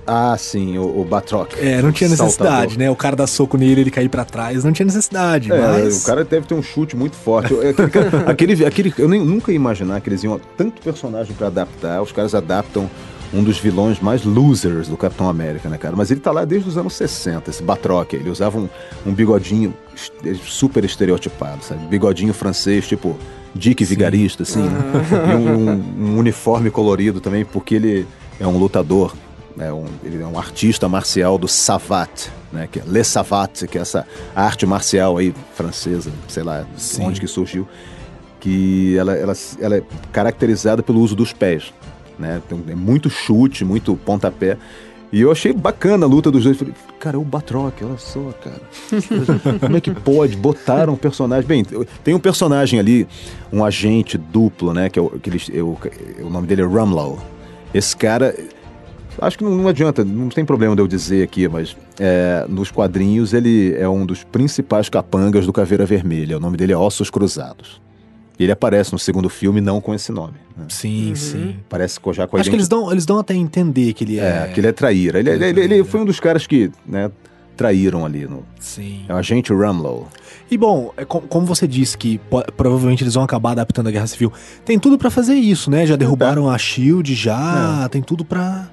[0.07, 1.53] Ah, sim, o, o Batroc.
[1.59, 2.79] É, não tinha necessidade, saltador.
[2.79, 2.91] né?
[2.91, 5.53] O cara dá soco nele, ele cair para trás, não tinha necessidade.
[5.53, 6.03] É, mas...
[6.03, 7.55] o cara deve ter um chute muito forte.
[8.27, 12.03] aquele, aquele, eu nem, nunca ia imaginar que eles iam tanto personagem para adaptar.
[12.03, 12.91] Os caras adaptam
[13.33, 15.95] um dos vilões mais losers do Capitão América, né, cara?
[15.95, 18.13] Mas ele tá lá desde os anos 60, esse Batroc.
[18.13, 18.69] Ele usava um,
[19.07, 19.73] um bigodinho
[20.45, 21.87] super estereotipado, sabe?
[21.87, 23.17] Bigodinho francês, tipo
[23.55, 23.89] Dick Sim.
[23.89, 24.63] Vigarista, assim.
[24.63, 24.81] Né?
[25.33, 28.07] E um, um, um uniforme colorido também, porque ele
[28.39, 29.15] é um lutador
[29.59, 33.79] é um, ele é um artista marcial do Savat, né, que é Le Savat, que
[33.79, 37.05] é essa arte marcial aí francesa, sei lá Sim.
[37.05, 37.67] onde que surgiu,
[38.39, 39.83] que ela, ela, ela é
[40.13, 41.73] caracterizada pelo uso dos pés.
[42.19, 42.41] Né?
[42.49, 44.57] Tem é muito chute, muito pontapé.
[45.13, 46.57] E eu achei bacana a luta dos dois.
[46.57, 48.61] Falei, cara, é o Batroc, olha só, cara.
[49.59, 50.37] Como é que pode?
[50.37, 51.47] Botaram um personagem.
[51.47, 51.65] Bem,
[52.05, 53.09] tem um personagem ali,
[53.53, 54.89] um agente duplo, né?
[54.89, 55.77] Que, é o, que ele, é o,
[56.21, 57.19] o nome dele é Rumlow.
[57.75, 58.37] Esse cara
[59.19, 62.71] Acho que não, não, adianta, não tem problema de eu dizer aqui, mas é, nos
[62.71, 66.37] quadrinhos ele é um dos principais capangas do Caveira Vermelha.
[66.37, 67.81] O nome dele é Ossos Cruzados.
[68.39, 70.35] Ele aparece no segundo filme não com esse nome.
[70.57, 70.65] Né?
[70.71, 71.17] Sim, uhum.
[71.17, 71.57] sim.
[71.69, 74.19] Parece já com a Acho que eles dão, eles dão até a entender que ele
[74.19, 74.23] é...
[74.23, 75.19] é que ele é traíra.
[75.19, 77.11] Ele, ele, ele, ele, foi um dos caras que né,
[77.55, 78.27] traíram ali.
[78.27, 78.43] No...
[78.59, 79.05] Sim.
[79.07, 80.09] É o agente Rumlow.
[80.51, 82.19] E bom, é como você disse que
[82.57, 84.33] provavelmente eles vão acabar adaptando a Guerra Civil,
[84.65, 85.87] tem tudo para fazer isso, né?
[85.87, 86.55] Já derrubaram é.
[86.55, 87.89] a Shield, já, é.
[87.89, 88.69] tem tudo para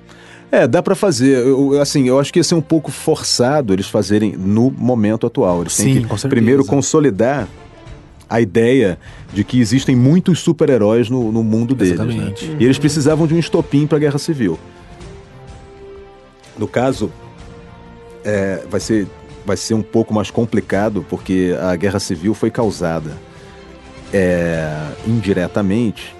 [0.51, 1.45] é, dá para fazer.
[1.45, 5.61] Eu, assim, eu acho que ia ser um pouco forçado eles fazerem no momento atual.
[5.61, 7.47] Eles Sim, têm que primeiro consolidar
[8.29, 8.97] a ideia
[9.33, 11.99] de que existem muitos super-heróis no, no, mundo deles.
[11.99, 12.33] Né?
[12.59, 14.57] E eles precisavam de um estopim para a Guerra Civil.
[16.57, 17.11] No caso,
[18.23, 19.07] é, vai, ser,
[19.45, 23.11] vai ser um pouco mais complicado, porque a Guerra Civil foi causada
[24.13, 26.15] é, indiretamente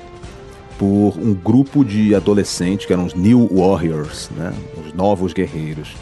[0.78, 4.54] por um grupo de adolescentes que eram os New Warriors, né?
[4.86, 5.96] os novos guerreiros,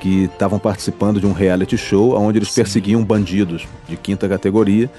[0.00, 2.62] que estavam participando de um reality show onde eles Sim.
[2.62, 4.90] perseguiam bandidos de quinta categoria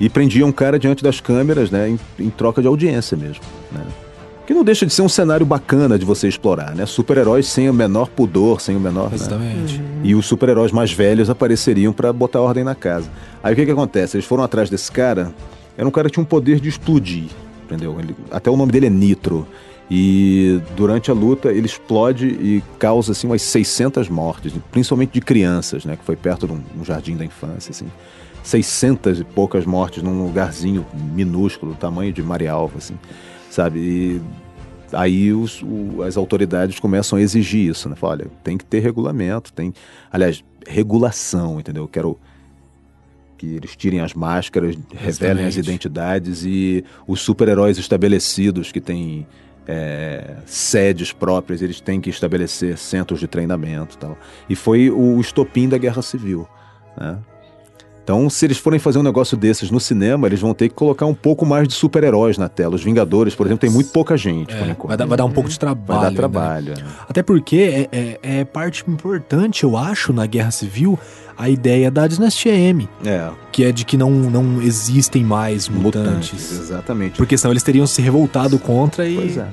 [0.00, 3.84] e prendiam um cara diante das câmeras, né, em, em troca de audiência mesmo, né?
[4.44, 6.84] Que não deixa de ser um cenário bacana de você explorar, né?
[6.84, 9.10] Super-heróis sem o menor pudor, sem o menor.
[9.10, 9.14] Né?
[9.14, 9.78] Exatamente.
[9.78, 10.00] Né?
[10.02, 13.08] E os super-heróis mais velhos apareceriam para botar ordem na casa.
[13.40, 14.16] Aí o que que acontece?
[14.16, 15.32] Eles foram atrás desse cara.
[15.78, 17.28] Era um cara que tinha um poder de explodir
[17.72, 17.98] entendeu?
[17.98, 19.46] Ele, até o nome dele é Nitro.
[19.90, 25.84] E durante a luta ele explode e causa assim umas 600 mortes, principalmente de crianças,
[25.84, 25.96] né?
[25.96, 27.86] Que foi perto de um, um jardim da infância, assim.
[28.42, 32.98] 600 e poucas mortes num lugarzinho minúsculo, tamanho de Marialva, assim,
[33.50, 33.78] sabe?
[33.78, 34.20] E
[34.92, 37.94] aí os, o, as autoridades começam a exigir isso, né?
[37.94, 39.72] Fala, olha, tem que ter regulamento, tem,
[40.10, 41.84] aliás, regulação, entendeu?
[41.84, 42.18] Eu quero
[43.42, 49.26] que eles tirem as máscaras, revelem as identidades e os super-heróis estabelecidos que têm
[49.66, 54.16] é, sedes próprias, eles têm que estabelecer centros de treinamento e tal.
[54.48, 56.46] E foi o estopim da Guerra Civil,
[56.96, 57.18] né?
[58.04, 61.06] Então, se eles forem fazer um negócio desses no cinema, eles vão ter que colocar
[61.06, 62.74] um pouco mais de super-heróis na tela.
[62.74, 64.52] Os Vingadores, por exemplo, tem muito pouca gente.
[64.52, 65.86] É, vai, dar, vai, dar, um pouco de trabalho.
[65.86, 66.16] Vai dar né?
[66.16, 66.74] trabalho.
[66.76, 66.84] Né?
[67.08, 70.98] Até porque é, é, é, parte importante, eu acho, na Guerra Civil,
[71.42, 72.88] a ideia da dinastia M.
[73.04, 73.28] É.
[73.50, 76.32] Que é de que não, não existem mais mutantes.
[76.32, 76.52] mutantes.
[76.52, 77.16] Exatamente.
[77.16, 79.16] Porque senão eles teriam se revoltado contra e.
[79.16, 79.48] Pois é.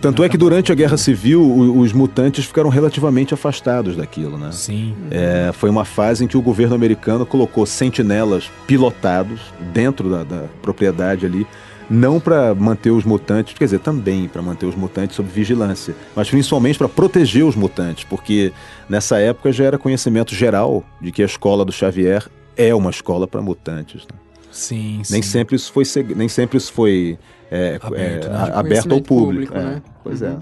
[0.00, 1.42] Tanto é que durante a Guerra Civil,
[1.76, 4.50] os mutantes ficaram relativamente afastados daquilo, né?
[4.52, 4.94] Sim.
[5.10, 9.40] É, foi uma fase em que o governo americano colocou sentinelas pilotados
[9.74, 11.46] dentro da, da propriedade ali,
[11.88, 16.28] não para manter os mutantes, quer dizer, também para manter os mutantes sob vigilância, mas
[16.28, 18.52] principalmente para proteger os mutantes, porque
[18.88, 23.26] nessa época já era conhecimento geral de que a escola do Xavier é uma escola
[23.26, 24.02] para mutantes.
[24.02, 24.18] Né?
[24.50, 25.30] Sim, Nem sim.
[25.30, 25.84] sempre isso foi,
[26.14, 27.18] nem sempre isso foi
[27.50, 28.44] é, Aberto, é, né?
[28.44, 29.52] De aberto ao público.
[29.52, 29.62] público, é.
[29.62, 29.82] né?
[30.02, 30.26] Pois é.
[30.26, 30.36] É,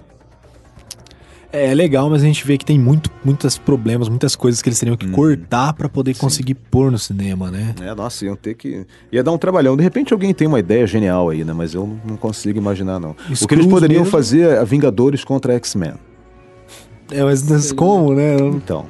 [1.53, 4.79] é legal, mas a gente vê que tem muito, muitos problemas, muitas coisas que eles
[4.79, 7.75] teriam que cortar pra poder conseguir pôr no cinema, né?
[7.81, 8.85] É, nossa, iam ter que.
[9.11, 9.77] Ia dar um trabalhão.
[9.77, 11.53] De repente alguém tem uma ideia genial aí, né?
[11.53, 13.11] Mas eu não- consigo imaginar, não.
[13.41, 14.11] O que eles poderiam mesmo.
[14.11, 15.95] fazer é Vingadores contra X-Men.
[17.11, 18.37] É, mas, como, né?
[18.39, 18.85] Então.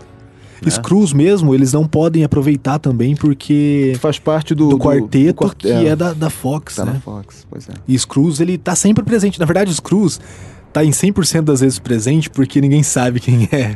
[0.63, 0.71] né?
[0.71, 5.57] Screws mesmo, eles não podem aproveitar também porque Faz parte do, do, quarteto do quart-
[5.59, 7.01] que é, da, da Fox, Tá né?
[7.05, 7.73] Fox, pois é.
[7.87, 9.39] E Screws, ele tá sempre presente.
[9.39, 10.19] Na verdade, Screws
[10.77, 13.75] tá em 100% das vezes presente porque ninguém sabe quem é.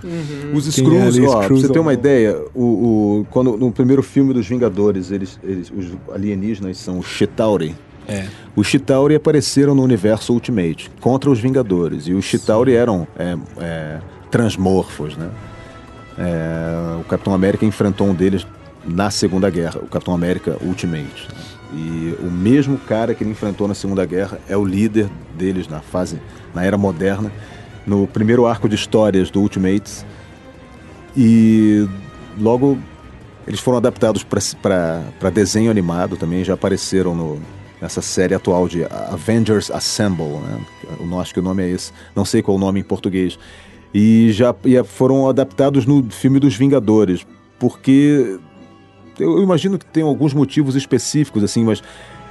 [0.53, 2.63] Os Quem Screws, é ó, pra você ter uma ideia, o,
[3.21, 7.75] o- quando, no primeiro filme dos Vingadores, eles, eles, os alienígenas são os Chitauri.
[8.07, 8.27] É.
[8.55, 12.07] Os Chitauri apareceram no universo Ultimate contra os Vingadores.
[12.07, 13.99] E os Chitauri eram é, é,
[14.31, 15.31] transmorfos, né?
[16.19, 18.47] É, o Capitão América enfrentou um deles
[18.87, 21.29] na Segunda Guerra, o Capitão América Ultimate.
[21.31, 21.41] né?
[21.73, 25.81] E o mesmo cara que ele enfrentou na Segunda Guerra é o líder deles na
[25.81, 26.19] fase,
[26.55, 27.33] na era moderna,
[27.87, 30.05] no primeiro arco de histórias do Ultimates.
[31.17, 31.89] E
[32.39, 32.79] logo
[33.47, 37.41] eles foram adaptados para desenho animado também, já apareceram no,
[37.81, 40.61] nessa série atual de Avengers Assemble, né?
[41.01, 43.39] Eu acho que o nome é esse, não sei qual o nome em português.
[43.93, 47.27] E já e foram adaptados no filme dos Vingadores,
[47.59, 48.39] porque
[49.19, 51.83] eu imagino que tem alguns motivos específicos assim, mas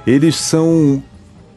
[0.06, 1.02] eles são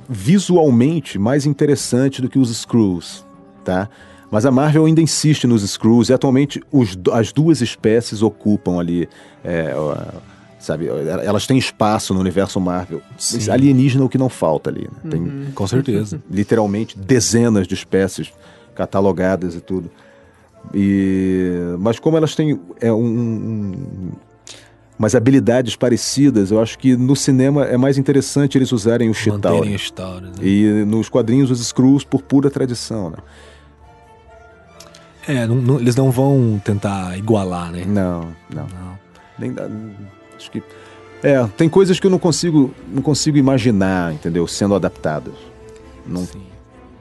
[0.10, 3.26] visualmente mais interessantes do que os Screws,
[3.64, 3.90] tá?
[4.32, 9.08] Mas a Marvel ainda insiste nos Screws e atualmente os as duas espécies ocupam ali,
[9.44, 9.74] é,
[10.60, 10.88] sabe?
[10.88, 13.02] Elas têm espaço no universo Marvel.
[13.18, 13.52] Sim.
[13.52, 15.12] Alienígena é o que não falta ali, né?
[15.12, 16.20] Tem Com certeza.
[16.32, 18.34] literalmente dezenas de espécies
[18.74, 19.92] catalogadas e tudo.
[20.74, 24.12] E mas como elas têm é, um, um-
[25.04, 29.74] umas habilidades parecidas, eu acho que no cinema é mais interessante eles usarem o Chitauri.
[29.76, 30.28] história.
[30.28, 30.34] Né?
[30.42, 33.18] E nos quadrinhos os Screws por pura tradição, né?
[35.28, 37.84] É, não- não- eles não vão tentar igualar, né?
[37.86, 38.22] Não,
[38.54, 38.64] não.
[38.68, 39.00] Não.
[39.38, 39.68] Nem dá,
[40.38, 40.62] acho que
[41.22, 45.34] é, tem coisas que eu não consigo não consigo imaginar, entendeu, sendo adaptadas.
[46.06, 46.44] Não, Sim.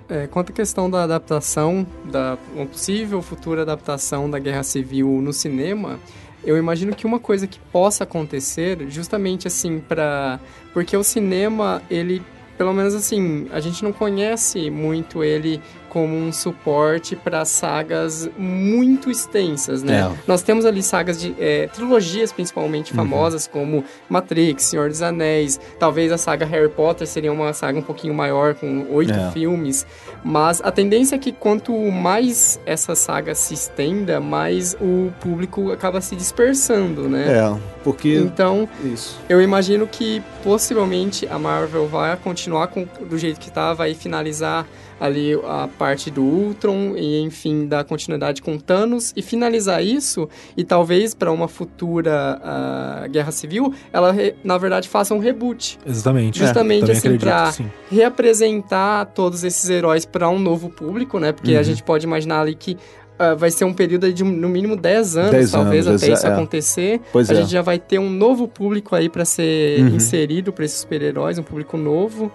[0.08, 5.32] É, quanto à questão da adaptação, da uma possível futura adaptação da Guerra Civil no
[5.32, 5.98] cinema,
[6.44, 10.40] eu imagino que uma coisa que possa acontecer, justamente assim, para
[10.72, 12.22] porque o cinema, ele,
[12.56, 15.60] pelo menos assim, a gente não conhece muito ele
[15.92, 20.10] como um suporte para sagas muito extensas, né?
[20.10, 20.18] É.
[20.26, 26.10] Nós temos ali sagas de é, trilogias principalmente famosas como Matrix, Senhor dos Anéis, talvez
[26.10, 29.30] a saga Harry Potter seria uma saga um pouquinho maior com oito É.
[29.32, 29.86] filmes,
[30.24, 36.00] mas a tendência é que quanto mais essa saga se estenda, mais o público acaba
[36.00, 37.26] se dispersando, né?
[37.38, 39.20] é, porque Então, isso.
[39.28, 44.66] eu imagino que possivelmente a Marvel vai continuar com, do jeito que tá, vai finalizar
[45.02, 50.62] ali a parte do Ultron e enfim da continuidade com Thanos e finalizar isso e
[50.62, 56.38] talvez para uma futura ah, guerra civil ela na verdade faça um reboot Exatamente.
[56.38, 57.02] Justamente também
[57.48, 57.70] assim, sim.
[57.90, 61.64] reapresentar todos esses heróis para um novo público né porque a Uhum.
[61.64, 62.76] gente pode imaginar ali que
[63.18, 66.26] ah, vai ser um período de no mínimo 10 anos 10 talvez anos, até isso
[66.26, 66.32] é.
[66.32, 67.36] acontecer Pois a é.
[67.38, 69.96] gente já vai ter um novo público aí para ser Uhum.
[69.96, 72.30] inserido para esses super-heróis, um público novo.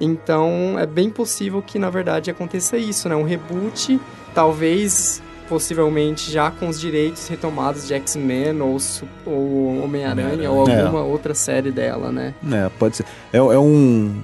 [0.00, 3.14] Então, é bem possível que na verdade aconteça isso, né?
[3.14, 4.00] Um reboot,
[4.34, 8.78] talvez possivelmente já com os direitos retomados de X-Men ou,
[9.26, 12.34] ou Homem-Aranha ou alguma outra série dela, né?
[12.50, 13.06] É, pode ser.
[13.32, 14.14] É, é um.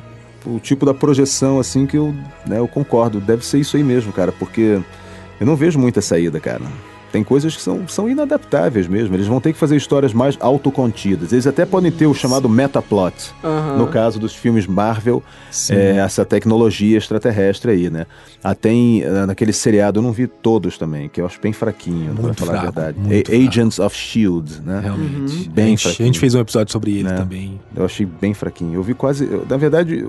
[0.46, 2.14] O tipo da projeção, assim, que eu,
[2.46, 3.20] né, eu concordo.
[3.20, 4.80] Deve ser isso aí mesmo, cara, porque
[5.38, 6.62] eu não vejo muita saída, cara.
[7.12, 9.16] Tem coisas que são, são inadaptáveis mesmo.
[9.16, 11.32] Eles vão ter que fazer histórias mais autocontidas.
[11.32, 13.32] Eles até podem ter o chamado metaplot.
[13.42, 13.78] Aham.
[13.78, 15.22] No caso dos filmes Marvel,
[15.70, 18.06] é, essa tecnologia extraterrestre aí, né?
[18.44, 22.14] Até em, eh, naquele seriado, eu não vi todos também, que eu acho bem fraquinho,
[22.14, 22.98] pra Muito falar fraco, a verdade.
[23.28, 24.80] A- Agents of S.H.I.E.L.D., né?
[24.82, 25.48] Realmente.
[25.50, 26.06] Bem a, gente, a fraquinho.
[26.06, 27.16] gente fez um episódio sobre ele Né?
[27.16, 27.60] também.
[27.74, 28.74] Eu achei bem fraquinho.
[28.74, 29.24] Eu vi quase.
[29.24, 30.06] eu- na verdade,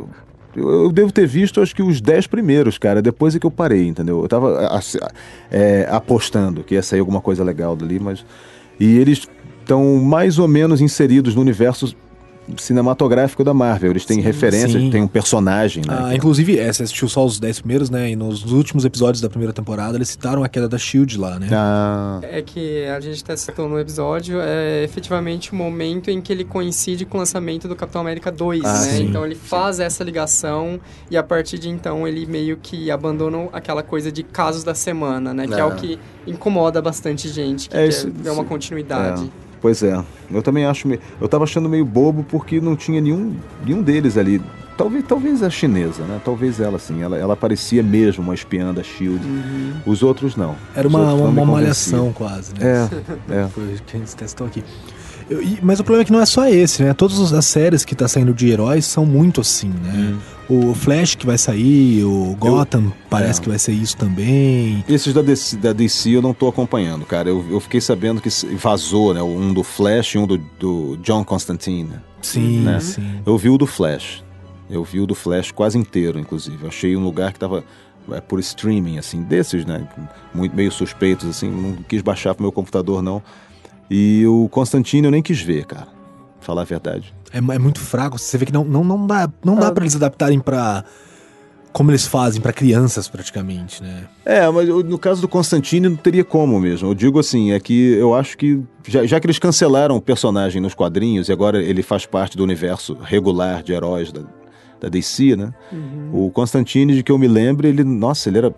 [0.56, 3.02] eu, eu devo ter visto acho que os 10 primeiros, cara.
[3.02, 4.22] Depois é que eu parei, entendeu?
[4.22, 4.70] Eu tava
[5.49, 8.26] é, apostando que ia sair alguma coisa legal dali, mas.
[8.80, 9.28] E eles
[9.60, 11.95] estão mais ou menos inseridos no universo
[12.58, 13.91] cinematográfico da Marvel.
[13.91, 14.89] Eles têm Sim, referências, sim.
[14.89, 15.97] tem um personagem, né?
[16.06, 18.12] Ah, inclusive, é, você assistiu só os 10 primeiros, né?
[18.12, 21.47] E nos últimos episódios da primeira temporada, eles citaram a queda da Shield lá, né?
[21.52, 26.32] Ah, É que a gente até citou no episódio, é efetivamente o momento em que
[26.32, 28.80] ele coincide com o lançamento do Capitão América 2, Ah, né?
[28.80, 29.04] sim.
[29.06, 30.80] Então ele faz essa ligação
[31.10, 35.34] e a partir de então ele meio que abandona aquela coisa de casos da semana,
[35.34, 35.47] né?
[35.47, 35.68] Que é, Ah.
[35.68, 35.97] o que
[36.28, 39.32] incomoda bastante gente, que É, quer isso- ver uma continuidade.
[39.62, 40.01] Pois é.
[40.32, 40.88] Eu também acho.
[40.88, 43.36] me- Eu tava achando meio bobo porque não tinha nenhum,
[43.66, 44.41] nenhum deles ali.
[44.78, 46.20] Talvez, talvez a chinesa, né?
[46.26, 47.03] Talvez ela, assim.
[47.03, 49.22] Ela, ela parecia mesmo uma espiã da Shield.
[49.86, 50.55] Os outros não.
[50.76, 52.89] Era Os uma, uma, uma malhação quase, né?
[53.30, 53.47] É, é.
[53.49, 54.64] Foi o que a gente testou aqui.
[55.30, 56.93] Eu- e- mas o problema é que não é só esse, né?
[56.93, 60.17] Todas as séries que tá saindo de heróis são muito assim, né?
[60.49, 63.43] O Flash que vai sair, o Gotham parece é.
[63.43, 64.84] que vai ser isso também.
[64.88, 67.30] Esses da DC, da DC eu não tô acompanhando, cara.
[67.30, 69.22] Eu, eu fiquei sabendo que vazou, né?
[69.24, 71.93] Um do Flash e um do, do John Constantine.
[72.22, 72.80] Sim, Né?
[72.82, 73.22] sim.
[73.26, 74.24] Eu vi o do Flash.
[74.69, 76.57] Eu vi o do Flash quase inteiro, inclusive.
[76.63, 77.63] Eu achei um lugar que tava
[78.11, 79.88] é, por streaming, assim, desses, né?
[80.34, 81.49] Muito, meio suspeitos, assim.
[81.49, 83.22] Não quis baixar pro meu computador, não.
[83.94, 85.88] E o Constantine eu nem quis ver, cara.
[86.39, 87.14] Falar a verdade.
[87.34, 88.18] É, é muito fraco.
[88.18, 89.72] Você vê que não, não, não dá, não dá Ah.
[89.74, 90.86] pra eles adaptarem pra.
[91.74, 94.06] Como eles fazem, pra crianças praticamente, né?
[94.26, 96.89] É, mas no caso do Constantine não teria como mesmo.
[96.89, 100.62] Eu digo assim, é que eu acho que já, já que eles cancelaram o personagem
[100.62, 104.22] nos quadrinhos e agora ele faz parte do universo regular de heróis da,
[104.82, 105.54] da DC, né?
[106.12, 108.54] O Constantine, de que eu me lembro, ele, nossa, ele era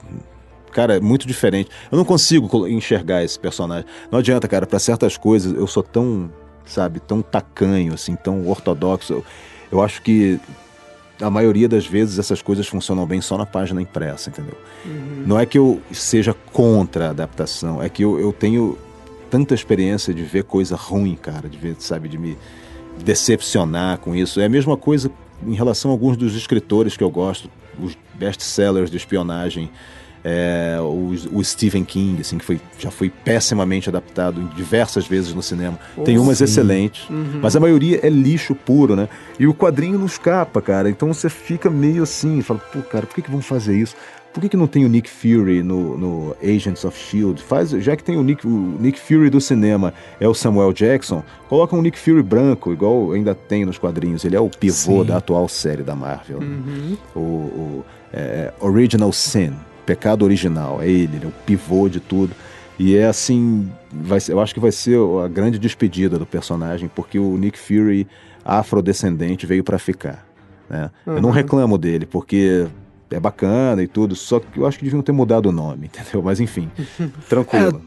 [0.73, 1.69] cara, muito diferente.
[1.91, 3.85] Eu não consigo enxergar esse personagem.
[4.11, 6.31] Não adianta, cara, pra certas coisas eu sou tão,
[6.65, 9.13] sabe, tão tacanho assim, tão ortodoxo.
[9.13, 9.25] Eu,
[9.71, 10.39] eu acho que
[11.21, 14.57] a maioria das vezes essas coisas funcionam bem só na página impressa, entendeu?
[15.25, 18.77] Não é que eu seja contra a adaptação, é que eu, eu tenho
[19.29, 22.37] tanta experiência de ver coisa ruim, cara, de ver, sabe, de me
[23.03, 24.39] decepcionar com isso.
[24.39, 25.11] É a mesma coisa
[25.45, 27.49] em relação a alguns dos escritores que eu gosto,
[27.81, 29.71] os best-sellers de espionagem,
[30.23, 35.41] é, o, o Stephen King, assim, que foi, já foi pessimamente adaptado diversas vezes no
[35.41, 35.77] cinema.
[36.05, 36.45] Tem umas sim.
[36.45, 37.07] excelentes,
[37.41, 39.09] mas a maioria é lixo puro, né?
[39.37, 40.89] E o quadrinho não escapa, cara.
[40.89, 43.95] Então você fica meio assim, fala, pô, cara, por que, que vão fazer isso?
[44.33, 47.39] Por que, que não tem o Nick Fury no, no Agents of Shield?
[47.43, 51.23] Faz, já que tem o Nick, o Nick Fury do cinema é o Samuel Jackson,
[51.47, 54.25] coloca um Nick Fury branco, igual ainda tem nos quadrinhos.
[54.25, 55.05] Ele é o pivô Sim.
[55.05, 56.39] da atual série da Marvel.
[56.39, 56.47] né?
[56.47, 56.97] Uhum.
[57.15, 59.53] O, o, é, Original Sin,
[59.85, 62.33] pecado original, é ele, ele é o pivô de tudo.
[62.79, 67.19] E é assim, vai eu acho que vai ser a grande despedida do personagem, porque
[67.19, 68.07] o Nick Fury
[68.43, 70.25] afrodescendente veio pra ficar.
[70.69, 70.89] né?
[71.05, 71.35] Eu não Uhum.
[71.35, 72.65] reclamo dele, porque
[73.11, 76.23] é bacana e tudo, só que eu acho que deviam ter mudado o nome, entendeu?
[76.23, 76.67] Mas enfim,
[77.29, 77.79] tranquilo.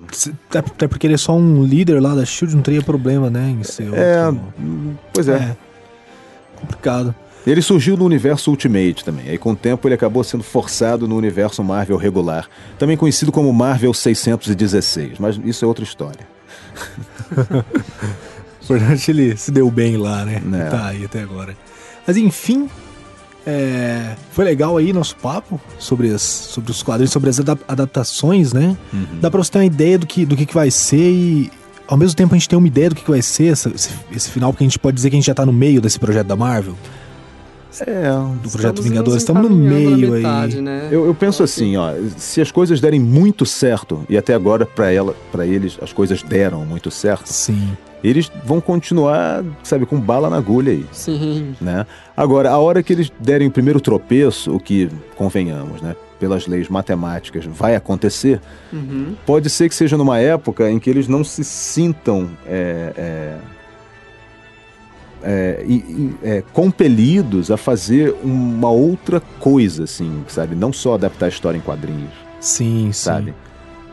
[0.55, 3.51] É, até porque ele é só um líder lá da Shield, não teria problema, né?
[3.51, 4.41] Em ser É, outro-
[5.13, 5.35] pois é.
[5.37, 5.57] é.
[6.61, 7.15] Complicado.
[7.47, 9.29] Ele surgiu no universo Ultimate também.
[9.29, 13.53] Aí com o tempo ele acabou sendo forçado no universo Marvel regular, também conhecido como
[13.53, 16.27] Marvel 616, mas isso é outra história.
[18.63, 20.43] Importante ele se deu bem lá, né?
[20.55, 20.69] É.
[20.71, 21.57] Tá aí até agora.
[22.07, 22.69] Mas enfim,
[23.47, 28.53] é, foi legal aí nosso papo sobre, as, sobre os quadrinhos, sobre as adap- adaptações,
[28.53, 28.77] né?
[29.21, 31.51] Dá pra você ter uma ideia do que, do que, que vai ser e
[31.87, 33.91] ao mesmo tempo a gente tem uma ideia do que, que vai ser essa- esse,
[34.11, 35.99] esse final, porque a gente pode dizer que a gente já tá no meio desse
[36.01, 36.75] projeto da Marvel,
[37.81, 38.09] É,
[38.43, 39.23] do projeto Estamos Vingadores.
[39.23, 40.63] Estamos no meio metade, aí.
[40.63, 40.89] Né?
[40.91, 44.93] Eu, eu penso assim, ó, se as coisas derem muito certo, e até agora para
[44.93, 47.77] ela, para eles as coisas deram muito certo, Sim.
[48.03, 51.55] eles vão continuar, sabe, com bala na agulha aí, Sim.
[51.61, 51.87] né?
[52.17, 56.69] Agora, a hora que eles derem o primeiro tropeço, o que convenhamos, né, pelas leis
[56.69, 58.41] matemáticas vai acontecer,
[58.73, 59.15] Uhum.
[59.27, 63.35] pode ser que seja numa época em que eles não se sintam é, é,
[65.27, 65.65] é,
[66.23, 70.55] é, compelidos a fazer uma outra coisa, assim, sabe?
[70.55, 72.93] Não só adaptar a história em quadrinhos, Sim, sim.
[72.93, 73.35] sabe?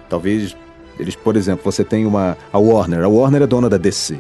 [0.09, 0.55] Talvez
[0.99, 4.17] eles, por exemplo, você tem uma a Warner, a Warner é dona da DC,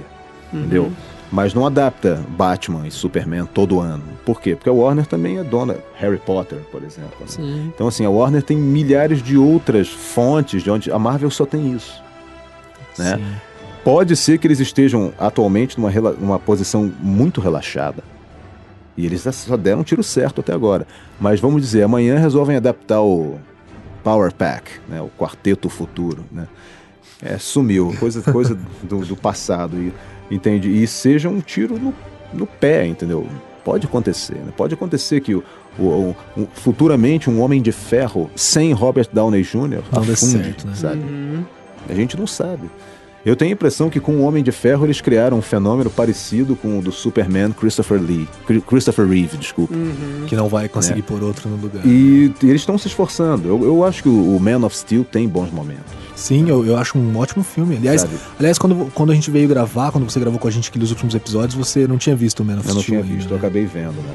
[0.51, 0.91] entendeu?
[1.31, 4.03] Mas não adapta Batman e Superman todo ano.
[4.23, 4.55] Por quê?
[4.55, 7.11] Porque a Warner também é dona Harry Potter, por exemplo.
[7.21, 7.25] né?
[7.27, 7.71] Sim.
[7.73, 11.71] Então, assim, a Warner tem milhares de outras fontes de onde a Marvel só tem
[11.71, 12.03] isso.
[12.97, 13.17] né?
[13.17, 13.23] Sim.
[13.83, 18.03] Pode ser que eles estejam atualmente numa, numa posição muito relaxada.
[18.95, 20.87] E eles só deram um tiro certo até agora.
[21.19, 23.39] Mas vamos dizer, amanhã resolvem adaptar o
[24.03, 25.01] Power Pack, né?
[25.01, 26.23] o Quarteto Futuro.
[26.31, 26.47] Né?
[27.21, 29.75] É, sumiu, coisa, coisa do, do passado.
[29.77, 29.91] E,
[30.33, 30.69] entende?
[30.69, 31.93] E seja um tiro no,
[32.33, 33.27] no pé, entendeu?
[33.65, 34.35] Pode acontecer.
[34.35, 34.53] Né?
[34.55, 35.43] Pode acontecer que o,
[35.79, 39.81] o- o- futuramente um Homem de Ferro sem Robert Downey Jr.
[39.91, 40.75] Não afunde, certo, né?
[40.75, 40.99] sabe?
[41.01, 41.43] Uhum.
[41.89, 42.69] A gente não sabe.
[43.25, 46.57] Eu tenho a impressão que com o Homem de Ferro eles criaram um fenômeno parecido
[46.57, 48.27] com o do Superman Christopher Lee,
[48.67, 49.73] Christopher Reeve, desculpa.
[49.73, 50.25] Uhum.
[50.27, 51.85] Que não vai conseguir pôr outro no lugar.
[51.85, 53.47] E, e eles estão se esforçando.
[53.47, 55.93] Eu, eu acho que o, Man of Steel tem bons momentos.
[56.15, 57.77] Sim, eu, eu acho um ótimo filme.
[57.77, 58.13] Aliás, Sabe?
[58.37, 60.91] aliás quando, quando a gente veio gravar, quando você gravou com a gente aqui nos
[60.91, 63.29] últimos episódios, você não tinha visto o Man of Eu não Steel tinha ainda, visto,
[63.29, 63.39] eu né?
[63.39, 64.13] acabei vendo, né?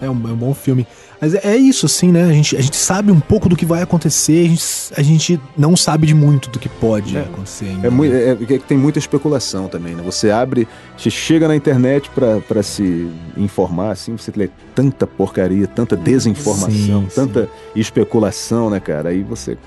[0.00, 0.86] É um, é um bom filme.
[1.20, 2.24] Mas é, é isso, assim, né?
[2.24, 4.64] A gente, a gente sabe um pouco do que vai acontecer, a gente,
[4.96, 7.22] a gente não sabe de muito do que pode É.
[7.22, 7.88] acontecer ainda.
[7.88, 10.02] É, mui- é- é que tem muita especulação também, né?
[10.04, 15.66] Você abre, você chega na internet pra- pra se informar, assim, você lê tanta porcaria,
[15.66, 19.08] tanta desinformação, Sim, tanta especulação, né, cara?
[19.08, 19.58] Aí você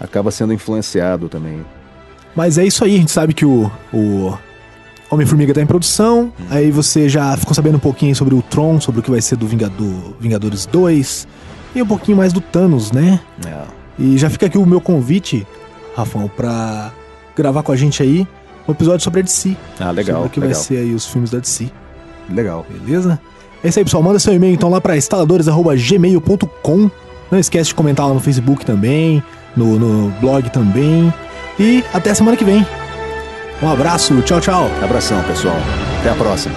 [0.00, 1.64] acaba sendo influenciado também.
[2.36, 4.36] Mas é isso aí, a gente sabe que o, o
[5.10, 9.00] Homem-Formiga tá em produção, aí você já ficou sabendo um pouquinho sobre o Tron, sobre
[9.00, 11.26] o que vai ser do Vingador, Vingadores 2,
[11.74, 13.18] e um pouquinho mais do Thanos, né?
[13.46, 13.62] É.
[13.98, 15.46] E já fica aqui o meu convite,
[15.96, 16.92] Rafão, pra
[17.34, 18.26] gravar com a gente aí
[18.66, 19.56] um episódio sobre a DC.
[19.80, 21.70] Ah, legal, Sobre o que legal, vai ser aí os filmes da DC,
[22.28, 22.66] legal.
[22.68, 23.18] beleza?
[23.64, 24.02] É isso aí, pessoal.
[24.02, 26.90] Manda seu e-mail então lá pra instaladores.gmail.com.
[27.30, 29.22] Não esquece de comentar lá no Facebook também,
[29.56, 31.12] no, no blog também.
[31.58, 32.64] E até a semana que vem.
[33.60, 34.70] Um abraço, tchau, tchau.
[34.82, 35.56] Abração, pessoal.
[36.00, 36.54] Até a próxima.